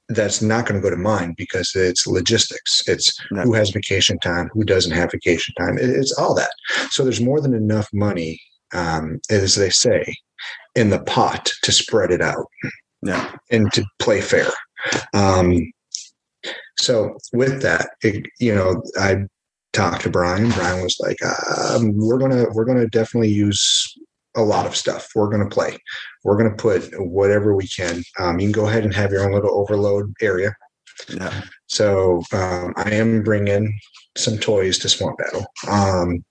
[0.09, 2.84] that's not going to go to mine because it's logistics.
[2.88, 3.41] It's no.
[3.41, 5.78] who has vacation time who doesn't have vacation time.
[5.78, 6.51] It, it's all that.
[6.91, 8.39] So there's more than enough money
[8.74, 10.03] um, as they say
[10.76, 12.47] in the pot to spread it out
[13.01, 13.32] yeah.
[13.51, 14.49] and to play fair.
[15.13, 15.72] Um,
[16.78, 19.26] so with that, it, you know, I
[19.76, 20.49] talked to Brian.
[20.51, 23.93] Brian was like, um, "We're gonna we're gonna definitely use
[24.36, 25.09] a lot of stuff.
[25.15, 25.78] We're gonna play.
[26.23, 28.01] We're gonna put whatever we can.
[28.19, 30.55] Um, you can go ahead and have your own little overload area."
[31.09, 31.41] Yeah.
[31.67, 33.78] So um, I am bringing
[34.17, 35.45] some toys to Swamp Battle.
[35.67, 36.23] Um,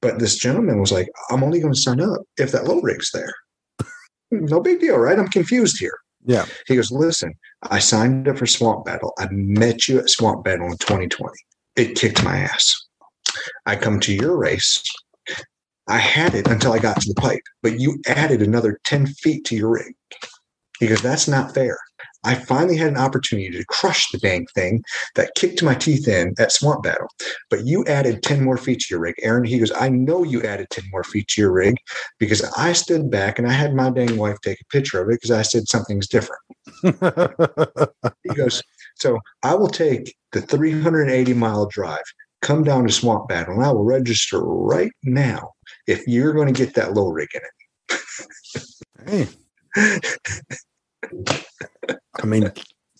[0.00, 3.10] but this gentleman was like, "I'm only going to sign up if that low rig's
[3.12, 3.34] there."
[4.30, 5.18] no big deal, right?
[5.18, 5.98] I'm confused here.
[6.24, 6.46] Yeah.
[6.68, 7.34] He goes, "Listen,
[7.64, 9.12] I signed up for Swamp Battle.
[9.18, 11.32] I met you at Swamp Battle in 2020
[11.76, 12.74] it kicked my ass.
[13.66, 14.82] I come to your race.
[15.88, 19.44] I had it until I got to the pipe, but you added another 10 feet
[19.46, 19.94] to your rig
[20.80, 21.78] because that's not fair.
[22.24, 24.82] I finally had an opportunity to crush the dang thing
[25.14, 27.06] that kicked my teeth in at Swamp Battle.
[27.50, 29.14] But you added 10 more feet to your rig.
[29.22, 31.76] Aaron, he goes, I know you added 10 more feet to your rig
[32.18, 35.12] because I stood back and I had my dang wife take a picture of it
[35.12, 36.42] because I said something's different.
[36.82, 38.60] he goes,
[38.96, 42.04] So I will take the 380 mile drive,
[42.42, 45.52] come down to Swamp Battle, and I will register right now
[45.86, 47.56] if you're going to get that low rig in it.
[49.06, 49.28] hey.
[52.22, 52.50] I mean,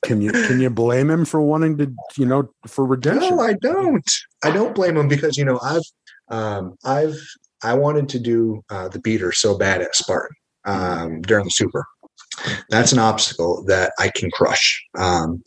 [0.04, 3.36] can you can you blame him for wanting to, you know, for redemption?
[3.36, 4.10] No, I don't.
[4.44, 5.82] I don't blame him because you know I've
[6.28, 7.16] um, I've
[7.62, 10.36] I wanted to do uh, the beater so bad at Spartan
[10.66, 11.86] um, during the Super.
[12.70, 14.82] That's an obstacle that I can crush.
[14.98, 15.42] Um,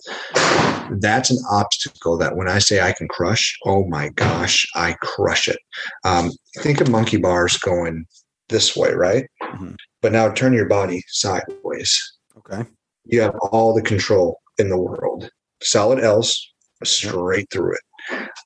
[0.99, 5.47] that's an obstacle that when I say I can crush, oh my gosh, I crush
[5.47, 5.59] it.
[6.03, 8.05] Um, think of monkey bars going
[8.47, 9.25] this way, right?
[9.43, 9.73] Mm-hmm.
[10.01, 11.99] But now turn your body sideways.
[12.37, 12.63] Okay
[13.09, 15.29] you have all the control in the world.
[15.61, 17.81] Solid L's straight through it.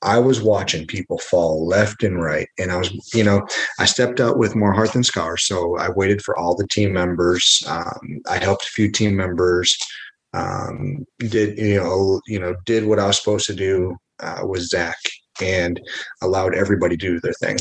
[0.02, 2.48] I was watching people fall left and right.
[2.58, 3.46] And I was, you know,
[3.78, 5.46] I stepped out with more heart than scars.
[5.46, 7.62] So I waited for all the team members.
[7.66, 9.76] Um, I helped a few team members.
[10.34, 14.62] Um, did you know, you know, did what I was supposed to do uh, with
[14.62, 14.96] Zach
[15.40, 15.80] and
[16.22, 17.56] allowed everybody to do their thing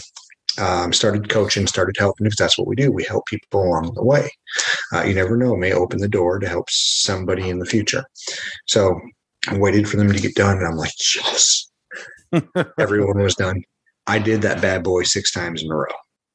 [0.60, 2.92] um, started coaching, started helping because that's what we do.
[2.92, 4.30] We help people along the way.
[4.94, 8.06] Uh, you never know, may open the door to help somebody in the future.
[8.68, 9.00] So
[9.48, 11.70] I waited for them to get done, and I'm like, yes.
[12.80, 13.64] Everyone was done.
[14.08, 15.86] I did that bad boy six times in a row.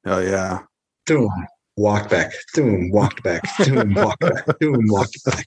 [0.07, 0.61] Oh yeah.
[1.07, 1.31] Boom.
[1.77, 5.47] Walked back, boom, walked back, boom, walked back, boom, walked back.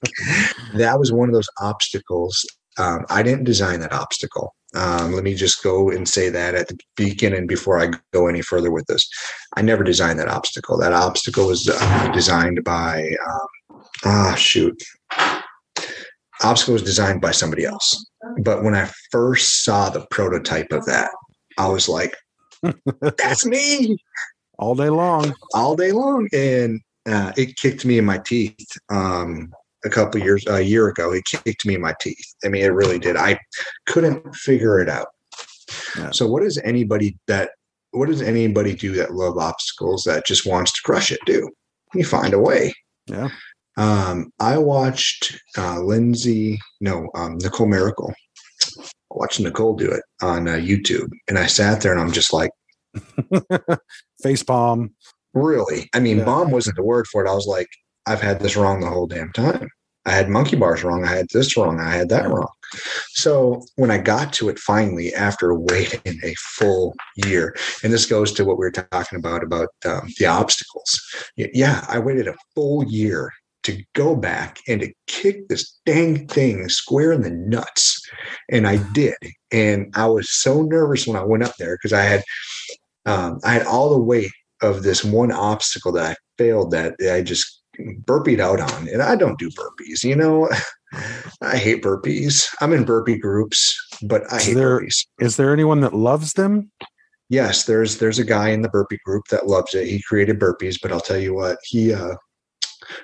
[0.72, 2.46] That was one of those obstacles
[2.78, 4.54] um, I didn't design that obstacle.
[4.74, 8.40] Um, let me just go and say that at the beginning before I go any
[8.40, 9.08] further with this.
[9.56, 10.78] I never designed that obstacle.
[10.78, 14.82] That obstacle was uh, designed by, um, ah, shoot.
[16.42, 18.06] Obstacle was designed by somebody else.
[18.42, 21.10] But when I first saw the prototype of that,
[21.58, 22.14] I was like,
[23.18, 23.96] that's me!
[24.58, 26.28] All day long, all day long.
[26.32, 28.68] And uh, it kicked me in my teeth.
[28.90, 29.52] Um,
[29.84, 31.12] a couple years a year ago.
[31.12, 32.34] It kicked me in my teeth.
[32.44, 33.16] I mean it really did.
[33.16, 33.38] I
[33.86, 35.08] couldn't figure it out.
[35.96, 36.10] Yeah.
[36.10, 37.50] so what does anybody that
[37.90, 41.18] what does anybody do that love obstacles that just wants to crush it?
[41.26, 41.50] Do.
[41.94, 42.72] You find a way.
[43.06, 43.30] Yeah
[43.76, 48.12] um i watched uh lindsay no um nicole Mericle
[48.78, 52.32] I watched nicole do it on uh, youtube and i sat there and i'm just
[52.32, 52.50] like
[54.22, 54.94] face palm
[55.34, 56.24] really i mean yeah.
[56.24, 57.68] bomb wasn't the word for it i was like
[58.06, 59.68] I've had this wrong the whole damn time.
[60.04, 61.04] I had monkey bars wrong.
[61.04, 61.78] I had this wrong.
[61.78, 62.50] I had that wrong.
[63.10, 66.94] So when I got to it finally, after waiting a full
[67.24, 67.54] year,
[67.84, 71.00] and this goes to what we were talking about about um, the obstacles.
[71.36, 73.32] Yeah, I waited a full year
[73.64, 78.00] to go back and to kick this dang thing square in the nuts,
[78.50, 79.16] and I did.
[79.50, 82.22] And I was so nervous when I went up there because I had
[83.06, 84.30] um, I had all the weight
[84.62, 88.88] of this one obstacle that I failed that I just burpeed out on.
[88.88, 90.48] And I don't do burpees, you know.
[91.42, 92.48] I hate burpees.
[92.60, 95.06] I'm in burpee groups, but I hate there, burpees.
[95.20, 96.70] Is there anyone that loves them?
[97.28, 99.88] Yes, there's there's a guy in the burpee group that loves it.
[99.88, 102.14] He created burpees, but I'll tell you what, he uh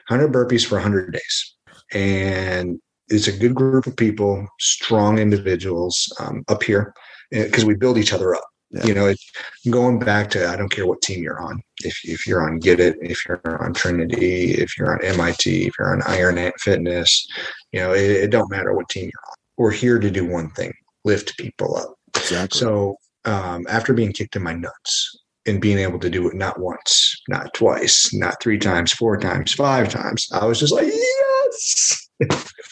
[0.09, 1.55] 100 burpees for 100 days.
[1.93, 2.78] And
[3.09, 6.95] it's a good group of people, strong individuals um, up here
[7.30, 8.45] because we build each other up.
[8.70, 8.84] Yeah.
[8.84, 9.18] You know, it,
[9.70, 11.62] going back to I don't care what team you're on.
[11.84, 15.72] If if you're on Get It, if you're on Trinity, if you're on MIT, if
[15.78, 17.26] you're on Iron Ant Fitness,
[17.72, 19.36] you know, it, it don't matter what team you're on.
[19.57, 20.74] We're here to do one thing:
[21.05, 21.95] lift people up.
[22.14, 22.59] Exactly.
[22.59, 26.61] So um, after being kicked in my nuts and being able to do it not
[26.61, 32.09] once, not twice, not three times, four times, five times, I was just like, yes.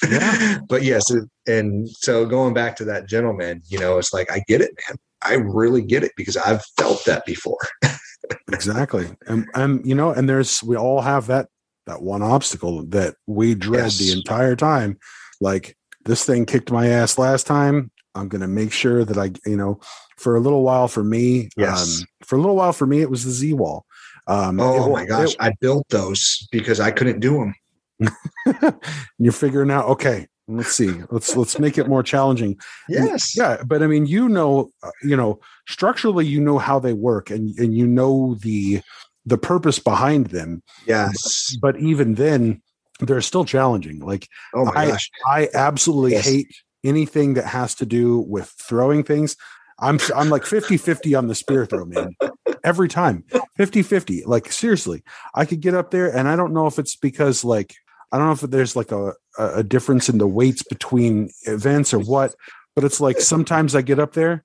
[0.09, 0.59] yeah.
[0.69, 1.11] But yes,
[1.47, 4.99] and so going back to that gentleman, you know, it's like I get it, man.
[5.23, 7.59] I really get it because I've felt that before.
[8.53, 9.09] exactly.
[9.27, 11.49] And and you know, and there's we all have that
[11.87, 13.99] that one obstacle that we dread yes.
[13.99, 14.99] the entire time.
[15.41, 17.91] Like this thing kicked my ass last time.
[18.15, 19.81] I'm gonna make sure that I, you know,
[20.17, 22.01] for a little while for me, yes.
[22.01, 23.87] Um, for a little while for me, it was the Z wall.
[24.27, 27.53] Um, oh it, my gosh, it, I built those because I couldn't do
[27.99, 28.81] them.
[29.19, 32.57] you're figuring out, okay, let's see let's let's make it more challenging.
[32.89, 33.37] Yes.
[33.37, 36.93] and, yeah but i mean you know uh, you know structurally you know how they
[36.93, 38.81] work and and you know the
[39.27, 40.63] the purpose behind them.
[40.87, 41.57] Yes.
[41.61, 42.63] but, but even then
[43.01, 43.99] they're still challenging.
[44.01, 45.11] Like oh my I, gosh.
[45.27, 46.25] I absolutely yes.
[46.25, 49.37] hate anything that has to do with throwing things
[49.79, 52.17] i'm i'm like 50 50 on the spear throw man
[52.65, 53.25] every time
[53.57, 55.03] 50 50 like seriously
[55.35, 57.75] i could get up there and i don't know if it's because like
[58.13, 61.99] I don't know if there's like a, a difference in the weights between events or
[61.99, 62.35] what,
[62.75, 64.45] but it's like sometimes I get up there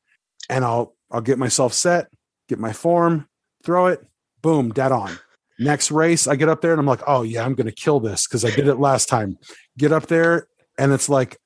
[0.50, 2.08] and I'll I'll get myself set,
[2.50, 3.28] get my form,
[3.64, 4.06] throw it,
[4.42, 5.12] boom, dead on.
[5.60, 8.28] Next race, I get up there and I'm like, oh yeah, I'm gonna kill this
[8.28, 9.38] because I did it last time.
[9.78, 11.38] Get up there and it's like,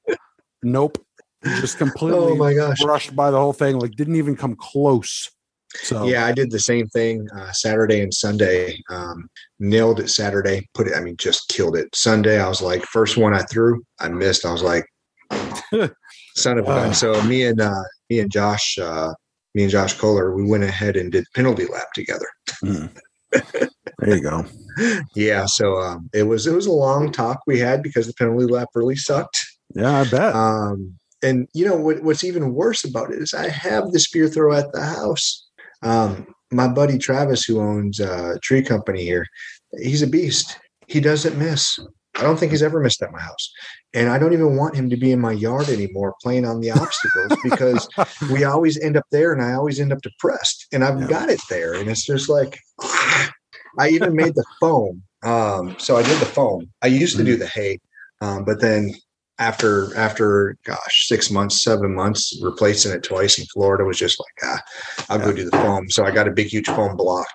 [0.64, 1.05] nope,
[1.46, 2.82] just completely oh my gosh.
[2.82, 5.30] brushed by the whole thing, like didn't even come close.
[5.84, 8.82] So yeah, I did the same thing uh, Saturday and Sunday.
[8.90, 9.30] Um,
[9.60, 10.94] nailed it Saturday, put it.
[10.96, 11.94] I mean, just killed it.
[11.94, 14.46] Sunday, I was like, first one I threw, I missed.
[14.46, 14.86] I was like,
[16.36, 16.94] son of a gun.
[16.94, 19.14] So me and uh, me and Josh, uh,
[19.54, 22.28] me and Josh Kohler, we went ahead and did penalty lap together.
[22.64, 22.90] Mm.
[24.00, 24.46] There you go.
[25.16, 28.46] yeah, so um, it was it was a long talk we had because the penalty
[28.46, 29.38] lap really sucked.
[29.74, 30.36] Yeah, I bet.
[30.36, 34.28] Um, and you know what, what's even worse about it is I have the spear
[34.28, 35.48] throw at the house.
[35.82, 39.26] Um, my buddy Travis, who owns a tree company here,
[39.78, 40.60] he's a beast.
[40.88, 41.80] He doesn't miss.
[42.18, 43.52] I don't think he's ever missed at my house.
[43.94, 46.72] And I don't even want him to be in my yard anymore playing on the
[46.82, 47.88] obstacles because
[48.32, 50.68] we always end up there and I always end up depressed.
[50.72, 51.08] And I've yeah.
[51.08, 51.74] got it there.
[51.74, 52.58] And it's just like,
[53.78, 55.04] I even made the foam.
[55.24, 56.72] Um, so I did the foam.
[56.82, 57.42] I used to do mm-hmm.
[57.42, 57.80] the hay,
[58.22, 58.94] um, but then
[59.38, 64.50] after after gosh six months seven months replacing it twice in florida was just like
[64.50, 64.62] ah
[65.10, 65.26] i'll yeah.
[65.26, 65.90] go do the foam.
[65.90, 67.30] So i got a big huge foam block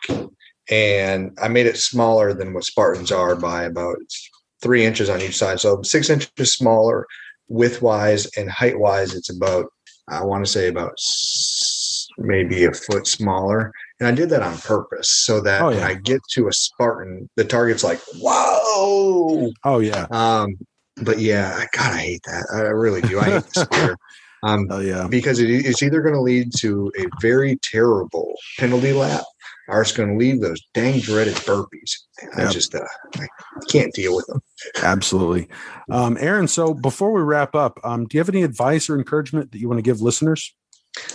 [0.71, 3.99] and i made it smaller than what spartans are by about
[4.63, 5.59] three inches on each side.
[5.61, 7.07] So six inches smaller
[7.49, 9.67] width wise and height wise it's about
[10.09, 10.93] i want to say about
[12.19, 13.73] maybe a foot smaller.
[13.99, 15.77] And i did that on purpose so that oh, yeah.
[15.77, 19.53] when i get to a spartan the target's like whoa!
[19.65, 20.07] Oh yeah.
[20.11, 20.57] Um
[21.03, 22.47] but yeah, God, I hate that.
[22.53, 23.21] I really do.
[23.21, 23.97] I hate the spear.
[24.43, 28.93] Um, oh yeah, because it, it's either going to lead to a very terrible penalty
[28.93, 29.25] lap,
[29.69, 31.93] or it's going to leave those dang dreaded burpees.
[32.37, 32.53] I yep.
[32.53, 32.81] just uh,
[33.17, 33.27] I
[33.69, 34.41] can't deal with them.
[34.83, 35.49] Absolutely,
[35.91, 36.49] um, Aaron.
[36.49, 39.69] So before we wrap up, um, do you have any advice or encouragement that you
[39.69, 40.55] want to give listeners?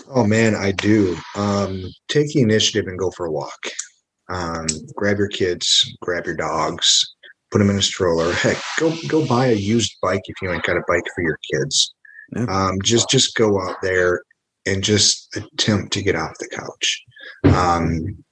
[0.09, 1.17] Oh man, I do.
[1.35, 3.71] Um, take the initiative and go for a walk.
[4.29, 4.65] Um,
[4.95, 7.14] grab your kids, grab your dogs,
[7.55, 8.33] put them in a stroller.
[8.33, 11.39] Heck, go go buy a used bike if you ain't got a bike for your
[11.53, 11.93] kids.
[12.35, 12.43] Yeah.
[12.49, 14.23] Um, just just go out there
[14.65, 17.01] and just attempt to get off the couch.
[17.45, 18.25] Um,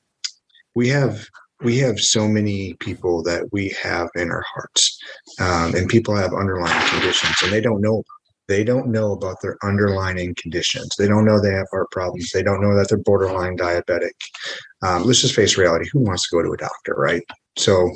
[0.76, 1.26] we have
[1.61, 4.99] we have so many people that we have in our hearts,
[5.39, 8.03] um, and people have underlying conditions, and they don't know.
[8.49, 10.89] They don't know about their underlying conditions.
[10.97, 12.32] They don't know they have heart problems.
[12.32, 14.11] They don't know that they're borderline diabetic.
[14.86, 15.88] Um, let's just face reality.
[15.93, 17.24] Who wants to go to a doctor, right?
[17.55, 17.89] So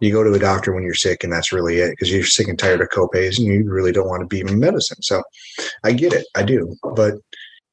[0.00, 2.48] you go to a doctor when you're sick and that's really it because you're sick
[2.48, 5.02] and tired of copays and you really don't want to be in medicine.
[5.02, 5.22] So
[5.84, 6.76] i get it i do.
[6.94, 7.14] But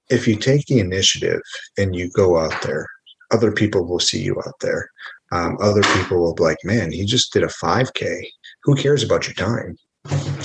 [0.09, 1.41] if you take the initiative
[1.77, 2.87] and you go out there
[3.31, 4.89] other people will see you out there.
[5.31, 8.21] Um, other people will be like man he just did a 5k
[8.63, 9.77] who cares about your time?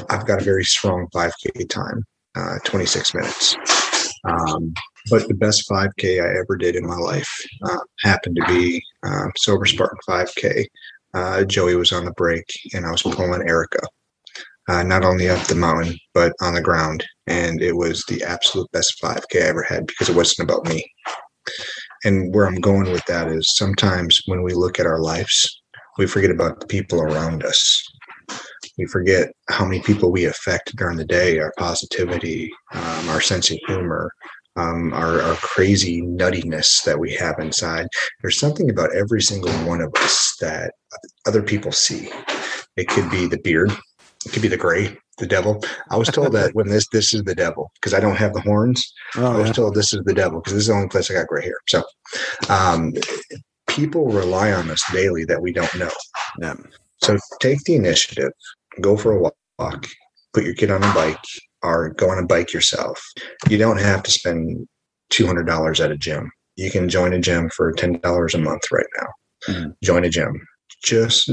[0.09, 3.57] I've got a very strong 5k time uh, 26 minutes.
[4.25, 4.75] Um,
[5.11, 7.31] but the best 5k i ever did in my life
[7.65, 10.67] uh, happened to be uh, sober spartan 5k
[11.15, 13.81] uh, Joey was on the brake and I was pulling Erica,
[14.69, 17.05] uh, not only up the mountain, but on the ground.
[17.27, 20.85] And it was the absolute best 5K I ever had because it wasn't about me.
[22.05, 25.61] And where I'm going with that is sometimes when we look at our lives,
[25.99, 27.85] we forget about the people around us.
[28.79, 33.51] We forget how many people we affect during the day, our positivity, um, our sense
[33.51, 34.11] of humor,
[34.57, 37.87] um, our, our crazy nuttiness that we have inside.
[38.21, 40.73] There's something about every single one of us that
[41.27, 42.11] other people see.
[42.77, 43.73] It could be the beard,
[44.27, 45.63] it could be the gray, the devil.
[45.91, 48.41] I was told that when this this is the devil because I don't have the
[48.41, 48.93] horns.
[49.17, 49.53] Oh, I was yeah.
[49.55, 51.59] told this is the devil because this is the only place I got gray hair.
[51.69, 51.83] So,
[52.49, 52.93] um,
[53.69, 55.91] people rely on us daily that we don't know.
[56.41, 56.55] Yeah.
[57.03, 58.33] So take the initiative,
[58.81, 59.87] go for a walk,
[60.35, 61.25] put your kid on a bike,
[61.63, 63.03] or go on a bike yourself.
[63.49, 64.67] You don't have to spend
[65.13, 66.31] $200 at a gym.
[66.57, 69.09] You can join a gym for $10 a month right now.
[69.49, 69.71] Mm-hmm.
[69.83, 70.47] Join a gym.
[70.83, 71.31] Just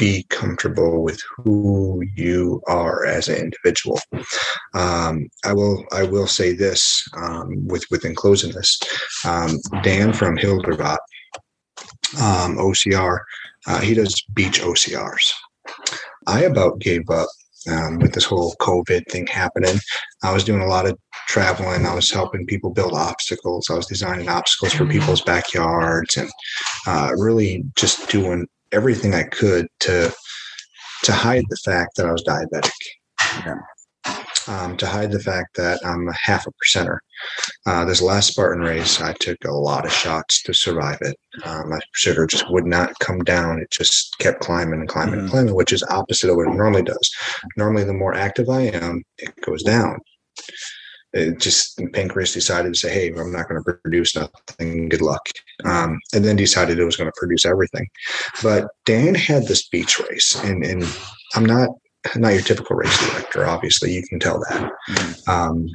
[0.00, 4.00] be comfortable with who you are as an individual.
[4.72, 8.80] Um, I will I will say this um, with within closing this.
[9.26, 10.98] Um, Dan from Hildervat
[12.18, 13.18] um, OCR,
[13.66, 15.32] uh, he does beach OCRs.
[16.26, 17.28] I about gave up
[17.68, 19.78] um, with this whole COVID thing happening.
[20.22, 20.98] I was doing a lot of
[21.28, 21.86] traveling.
[21.86, 23.68] I was helping people build obstacles.
[23.70, 26.30] I was designing obstacles for people's backyards and
[26.86, 30.12] uh, really just doing everything I could to
[31.02, 32.70] to hide the fact that I was diabetic.
[33.44, 33.60] Yeah
[34.48, 36.98] um, to hide the fact that I'm a half a percenter.
[37.66, 41.16] Uh, this last Spartan race, I took a lot of shots to survive it.
[41.44, 43.60] Um, my sugar just would not come down.
[43.60, 45.20] It just kept climbing and climbing mm-hmm.
[45.22, 47.16] and climbing, which is opposite of what it normally does.
[47.56, 49.98] Normally, the more active I am, it goes down.
[51.12, 54.88] It just pancreas decided to say, "Hey, I'm not going to produce nothing.
[54.88, 55.28] Good luck,"
[55.64, 57.88] um, and then decided it was going to produce everything.
[58.44, 60.84] But Dan had this beach race, and and
[61.34, 61.70] I'm not
[62.16, 63.46] not your typical race director.
[63.46, 64.72] Obviously, you can tell that.
[64.88, 65.30] Mm-hmm.
[65.30, 65.68] Um,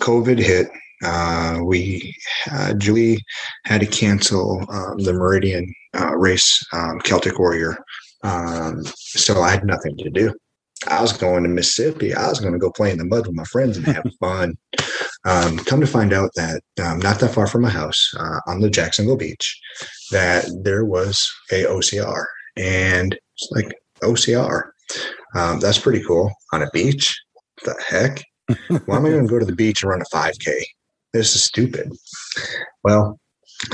[0.00, 0.68] COVID hit.
[1.04, 2.14] Uh, we
[2.50, 3.22] uh, Julie
[3.64, 7.78] had to cancel um, the Meridian uh, race, um, Celtic Warrior.
[8.24, 10.34] Um, so I had nothing to do.
[10.86, 12.14] I was going to Mississippi.
[12.14, 14.56] I was going to go play in the mud with my friends and have fun.
[15.24, 18.60] Um, come to find out that um, not that far from my house, uh, on
[18.60, 19.60] the Jacksonville beach,
[20.10, 22.24] that there was a OCR,
[22.56, 24.70] and it's like OCR.
[25.34, 26.32] Um, that's pretty cool.
[26.52, 27.20] On a beach?
[27.64, 28.22] The heck?
[28.86, 30.62] Why am I going to go to the beach and run a 5K?
[31.12, 31.92] This is stupid.
[32.82, 33.18] Well,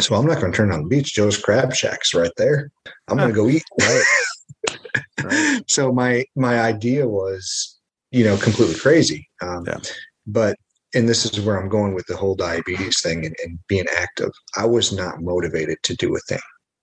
[0.01, 1.15] so I'm not going to turn on the beach.
[1.15, 2.71] Joe's Crab Shack's right there.
[3.09, 3.65] I'm going to go eat.
[3.81, 4.03] Right.
[5.23, 5.63] right.
[5.69, 7.79] So my my idea was,
[8.11, 9.29] you know, completely crazy.
[9.43, 9.79] Um, yeah.
[10.27, 10.57] But
[10.95, 14.31] and this is where I'm going with the whole diabetes thing and, and being active.
[14.57, 16.41] I was not motivated to do a thing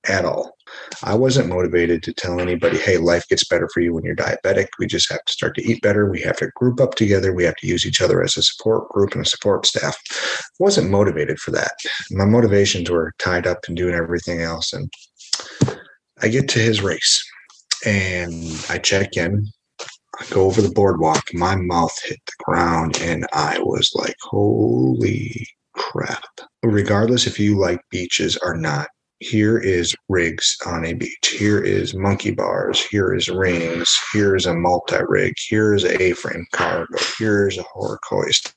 [0.08, 0.58] at all.
[1.04, 4.68] I wasn't motivated to tell anybody, hey, life gets better for you when you're diabetic.
[4.80, 6.10] We just have to start to eat better.
[6.10, 7.34] We have to group up together.
[7.34, 9.98] We have to use each other as a support group and a support staff.
[10.12, 11.74] I wasn't motivated for that.
[12.12, 14.74] My motivations were tied up in doing everything else.
[14.74, 14.92] And
[16.22, 17.24] I get to his race
[17.86, 18.34] and
[18.70, 19.48] I check in.
[20.20, 21.24] I go over the boardwalk.
[21.34, 26.24] My mouth hit the ground and I was like, holy crap.
[26.64, 28.88] Regardless if you like beaches or not,
[29.22, 31.28] here is rigs on a beach.
[31.28, 32.84] Here is monkey bars.
[32.84, 33.96] Here is rings.
[34.12, 35.36] Here's a multi rig.
[35.48, 36.98] Here's a A-frame cargo.
[37.20, 38.56] Here's a Herc hoist,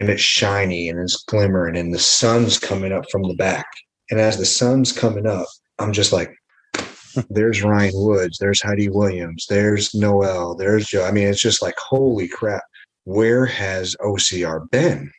[0.00, 3.66] and it's shiny and it's glimmering, and the sun's coming up from the back.
[4.10, 5.46] And as the sun's coming up,
[5.78, 6.32] I'm just like,
[7.28, 11.04] there's Ryan Woods, there's Heidi Williams, there's Noel, there's Joe.
[11.04, 12.62] I mean, it's just like, holy crap,
[13.04, 15.12] where has OCR been?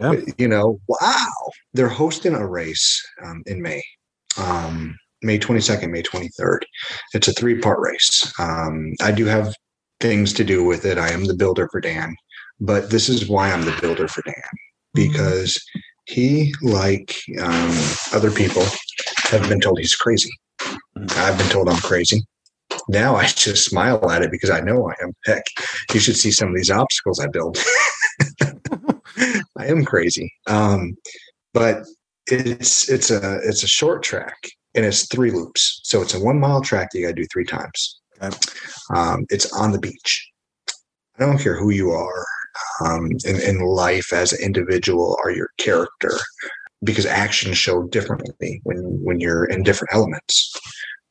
[0.00, 0.22] yep.
[0.38, 1.33] You know, wow.
[1.74, 3.82] They're hosting a race um, in May,
[4.38, 6.60] um, May 22nd, May 23rd.
[7.12, 8.32] It's a three part race.
[8.38, 9.54] Um, I do have
[10.00, 10.98] things to do with it.
[10.98, 12.14] I am the builder for Dan,
[12.60, 15.12] but this is why I'm the builder for Dan mm-hmm.
[15.12, 15.62] because
[16.06, 17.76] he, like um,
[18.12, 18.62] other people,
[19.30, 20.30] have been told he's crazy.
[20.60, 21.06] Mm-hmm.
[21.18, 22.22] I've been told I'm crazy.
[22.88, 25.12] Now I just smile at it because I know I am.
[25.24, 25.44] Heck,
[25.92, 27.58] you should see some of these obstacles I build.
[29.56, 30.32] I am crazy.
[30.46, 30.96] Um,
[31.54, 31.84] but
[32.26, 34.36] it's it's a it's a short track
[34.74, 35.80] and it's three loops.
[35.84, 38.00] So it's a one mile track that you got to do three times.
[38.20, 38.36] Okay.
[38.94, 40.30] Um, it's on the beach.
[41.18, 42.26] I don't care who you are
[42.84, 46.12] um, in, in life as an individual or your character,
[46.82, 50.52] because actions show differently when when you're in different elements.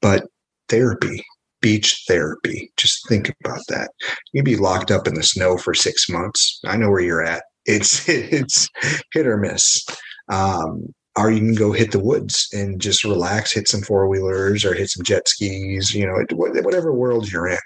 [0.02, 0.26] But
[0.68, 1.24] therapy,
[1.62, 3.92] beach therapy, just think about that.
[4.34, 6.60] You'd be locked up in the snow for six months.
[6.66, 8.70] I know where you're at it's it's
[9.14, 9.86] hit or miss.
[10.30, 14.66] Um, or you can go hit the woods and just relax, hit some four wheelers
[14.66, 17.58] or hit some jet skis, you know, whatever world you're in.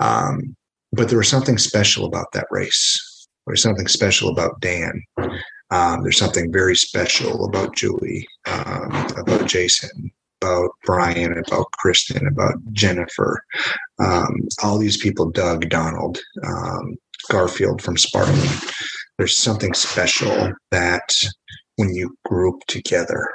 [0.00, 0.56] Um,
[0.92, 3.26] but there was something special about that race.
[3.46, 5.02] There's something special about Dan.
[5.70, 12.54] Um, there's something very special about Julie, um, about Jason, about Brian, about Kristen, about
[12.72, 13.42] Jennifer.
[13.98, 16.94] Um, all these people, Doug, Donald, um,
[17.28, 18.38] Garfield from Spartan
[19.18, 21.14] there's something special that
[21.76, 23.28] when you group together,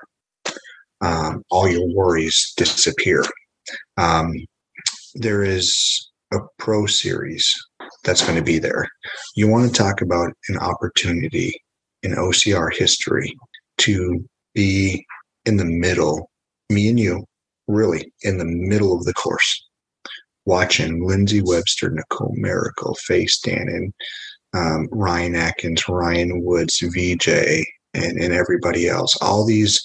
[1.02, 3.24] um, all your worries disappear.
[3.98, 4.34] Um,
[5.16, 7.54] there is a pro series
[8.04, 8.88] that's going to be there.
[9.36, 11.54] You want to talk about an opportunity
[12.04, 13.36] in OCR history
[13.80, 14.24] to
[14.54, 15.06] be
[15.46, 16.30] in the middle,
[16.70, 17.26] me and you,
[17.68, 19.66] really in the middle of the course,
[20.46, 23.92] watching Lindsay Webster, Nicole Mericle, Faye Stenning,
[24.54, 29.16] um, Ryan Atkins, Ryan Woods, VJ, and, and everybody else.
[29.22, 29.84] All these,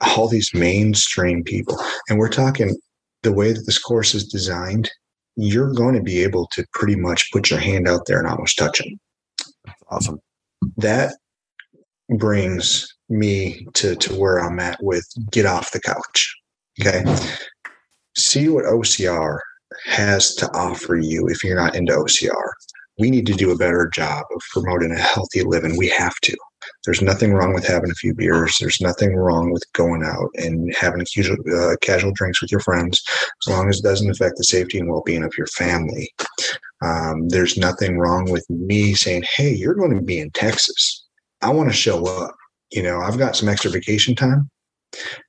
[0.00, 1.78] all these mainstream people,
[2.08, 2.76] and we're talking
[3.22, 4.90] the way that this course is designed.
[5.36, 8.58] You're going to be able to pretty much put your hand out there and almost
[8.58, 9.00] touch them.
[9.90, 10.18] Awesome.
[10.76, 11.14] That
[12.18, 16.34] brings me to to where I'm at with get off the couch.
[16.80, 17.04] Okay.
[18.16, 19.38] See what OCR
[19.86, 22.50] has to offer you if you're not into OCR
[22.98, 25.76] we need to do a better job of promoting a healthy living.
[25.76, 26.36] We have to.
[26.84, 28.58] There's nothing wrong with having a few beers.
[28.58, 33.02] There's nothing wrong with going out and having casual, uh, casual drinks with your friends,
[33.46, 36.12] as long as it doesn't affect the safety and well-being of your family.
[36.82, 41.04] Um, there's nothing wrong with me saying, "Hey, you're going to be in Texas.
[41.40, 42.34] I want to show up.
[42.72, 44.50] You know, I've got some extra vacation time."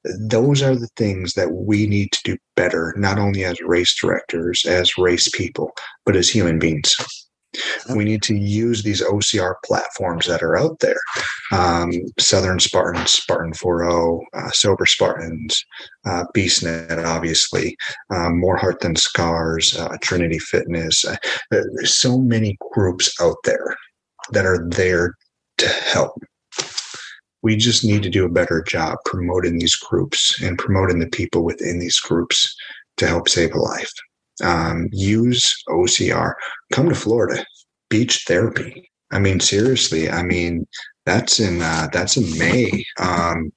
[0.04, 4.66] Those are the things that we need to do better, not only as race directors,
[4.66, 5.72] as race people,
[6.06, 6.96] but as human beings.
[7.96, 11.00] We need to use these OCR platforms that are out there.
[11.52, 15.64] Um, Southern Spartans, Spartan 4.0, uh, Sober Spartans,
[16.06, 17.76] uh, BeastNet, obviously,
[18.10, 21.06] um, More Heart Than Scars, uh, Trinity Fitness.
[21.06, 21.16] Uh,
[21.52, 23.76] there's so many groups out there
[24.32, 25.14] that are there
[25.60, 26.14] to help.
[27.44, 31.44] We just need to do a better job promoting these groups and promoting the people
[31.44, 32.56] within these groups
[32.98, 33.92] to help save a life
[34.44, 36.34] um, use OCR.
[36.72, 37.46] Come to Florida,
[37.90, 38.90] beach therapy.
[39.12, 40.10] I mean, seriously.
[40.10, 40.66] I mean,
[41.06, 43.52] that's in uh, that's in May, um,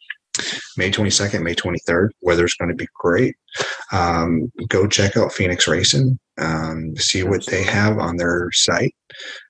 [0.77, 2.12] May twenty second, May twenty third.
[2.20, 3.35] Weather's going to be great.
[3.93, 6.19] Um, go check out Phoenix Racing.
[6.39, 8.94] Um, see what they have on their site.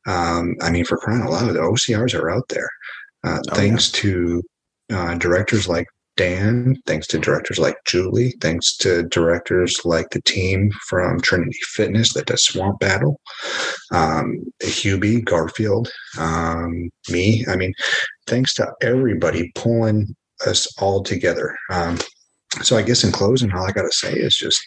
[0.07, 2.69] Um, I mean, for crying out loud, the OCRs are out there.
[3.25, 4.01] Uh, oh, thanks yeah.
[4.01, 4.43] to
[4.93, 5.87] uh, directors like
[6.17, 12.15] Dan, thanks to directors like Julie, thanks to directors like the team from Trinity Fitness
[12.15, 13.21] that does Swamp Battle,
[13.93, 17.45] um, Hubie, Garfield, um, me.
[17.49, 17.75] I mean,
[18.27, 20.17] thanks to everybody pulling
[20.47, 21.55] us all together.
[21.71, 21.99] Um,
[22.63, 24.61] so I guess in closing, all I got to say is just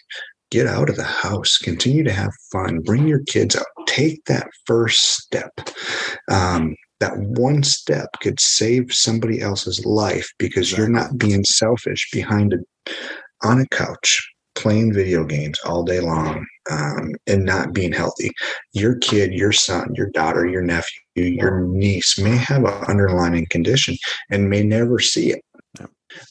[0.50, 4.48] get out of the house, continue to have fun, bring your kids out, take that
[4.66, 5.52] first step.
[6.30, 12.54] Um, that one step could save somebody else's life because you're not being selfish behind
[12.54, 12.58] a
[13.42, 18.30] on a couch playing video games all day long um, and not being healthy.
[18.72, 23.96] Your kid, your son, your daughter, your nephew, your niece may have an underlying condition
[24.30, 25.42] and may never see it.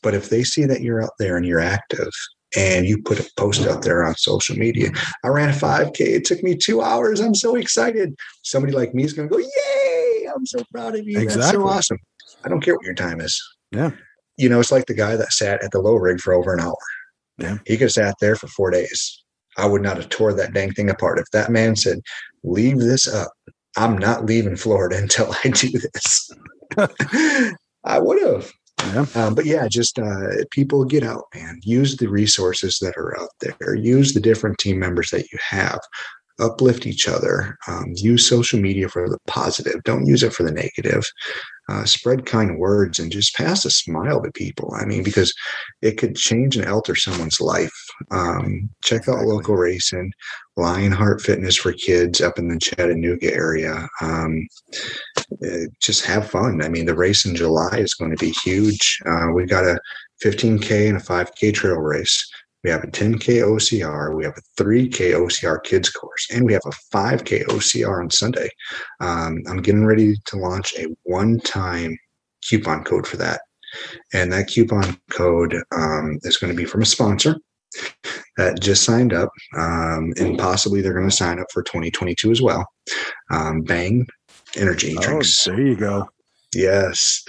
[0.03, 2.11] But if they see that you're out there and you're active
[2.55, 4.91] and you put a post out there on social media,
[5.23, 5.99] I ran a 5K.
[5.99, 7.21] It took me two hours.
[7.21, 8.13] I'm so excited.
[8.43, 10.08] Somebody like me is going to go, Yay!
[10.35, 11.19] I'm so proud of you.
[11.19, 11.41] Exactly.
[11.41, 11.97] That's so awesome.
[12.43, 13.41] I don't care what your time is.
[13.71, 13.91] Yeah.
[14.37, 16.61] You know, it's like the guy that sat at the low rig for over an
[16.61, 16.77] hour.
[17.37, 17.57] Yeah.
[17.65, 19.23] He could have sat there for four days.
[19.57, 21.19] I would not have tore that dang thing apart.
[21.19, 21.99] If that man said,
[22.43, 23.31] leave this up,
[23.77, 26.29] I'm not leaving Florida until I do this.
[27.83, 28.51] I would have.
[28.93, 29.05] Yeah.
[29.15, 31.59] Um, but yeah, just uh, people get out, man.
[31.63, 33.75] Use the resources that are out there.
[33.75, 35.79] Use the different team members that you have
[36.39, 37.57] uplift each other.
[37.67, 39.83] Um, use social media for the positive.
[39.83, 41.05] Don't use it for the negative.
[41.69, 44.73] Uh, spread kind words and just pass a smile to people.
[44.75, 45.31] I mean, because
[45.83, 47.73] it could change and alter someone's life.
[48.09, 49.21] Um, check exactly.
[49.21, 50.11] out local racing,
[50.57, 53.87] Lionheart Fitness for kids up in the Chattanooga area.
[54.01, 54.47] Um,
[55.45, 56.63] uh, just have fun.
[56.63, 58.99] I mean, the race in July is going to be huge.
[59.05, 59.79] Uh, we got a
[60.23, 62.29] 15K and a 5K trail race.
[62.63, 66.65] We have a 10K OCR, we have a 3K OCR kids course, and we have
[66.65, 68.49] a 5K OCR on Sunday.
[68.99, 71.97] Um, I'm getting ready to launch a one time
[72.47, 73.41] coupon code for that.
[74.13, 77.37] And that coupon code um, is going to be from a sponsor
[78.37, 82.41] that just signed up, um, and possibly they're going to sign up for 2022 as
[82.41, 82.65] well.
[83.31, 84.07] Um, Bang
[84.55, 85.43] Energy oh, drinks.
[85.43, 86.09] There you go.
[86.55, 87.23] Yes.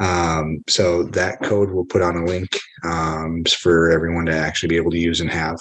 [0.00, 2.48] Um, so that code we'll put on a link
[2.84, 5.56] um, for everyone to actually be able to use and have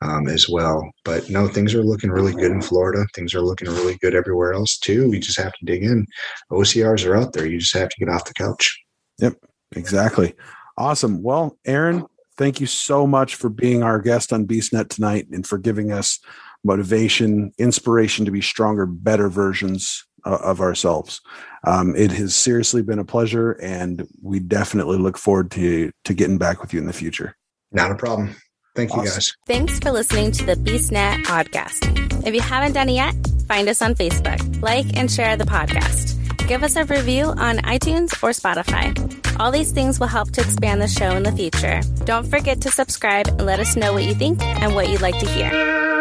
[0.00, 0.90] um, as well.
[1.04, 3.06] But no, things are looking really good in Florida.
[3.14, 5.10] Things are looking really good everywhere else too.
[5.10, 6.06] We just have to dig in.
[6.50, 7.46] OCRs are out there.
[7.46, 8.82] You just have to get off the couch.
[9.18, 9.34] Yep,
[9.74, 10.34] exactly.
[10.78, 11.22] Awesome.
[11.22, 12.06] Well, Aaron,
[12.36, 16.20] thank you so much for being our guest on BeastNet tonight and for giving us
[16.64, 21.20] motivation, inspiration to be stronger, better versions uh, of ourselves.
[21.66, 26.38] Um, it has seriously been a pleasure, and we definitely look forward to to getting
[26.38, 27.36] back with you in the future.
[27.72, 28.36] Not a problem.
[28.76, 29.04] Thank awesome.
[29.04, 29.32] you, guys.
[29.46, 32.26] Thanks for listening to the BeastNet podcast.
[32.26, 33.14] If you haven't done it yet,
[33.48, 36.14] find us on Facebook, like and share the podcast.
[36.46, 38.94] Give us a review on iTunes or Spotify.
[39.40, 41.80] All these things will help to expand the show in the future.
[42.04, 45.18] Don't forget to subscribe and let us know what you think and what you'd like
[45.18, 45.95] to hear.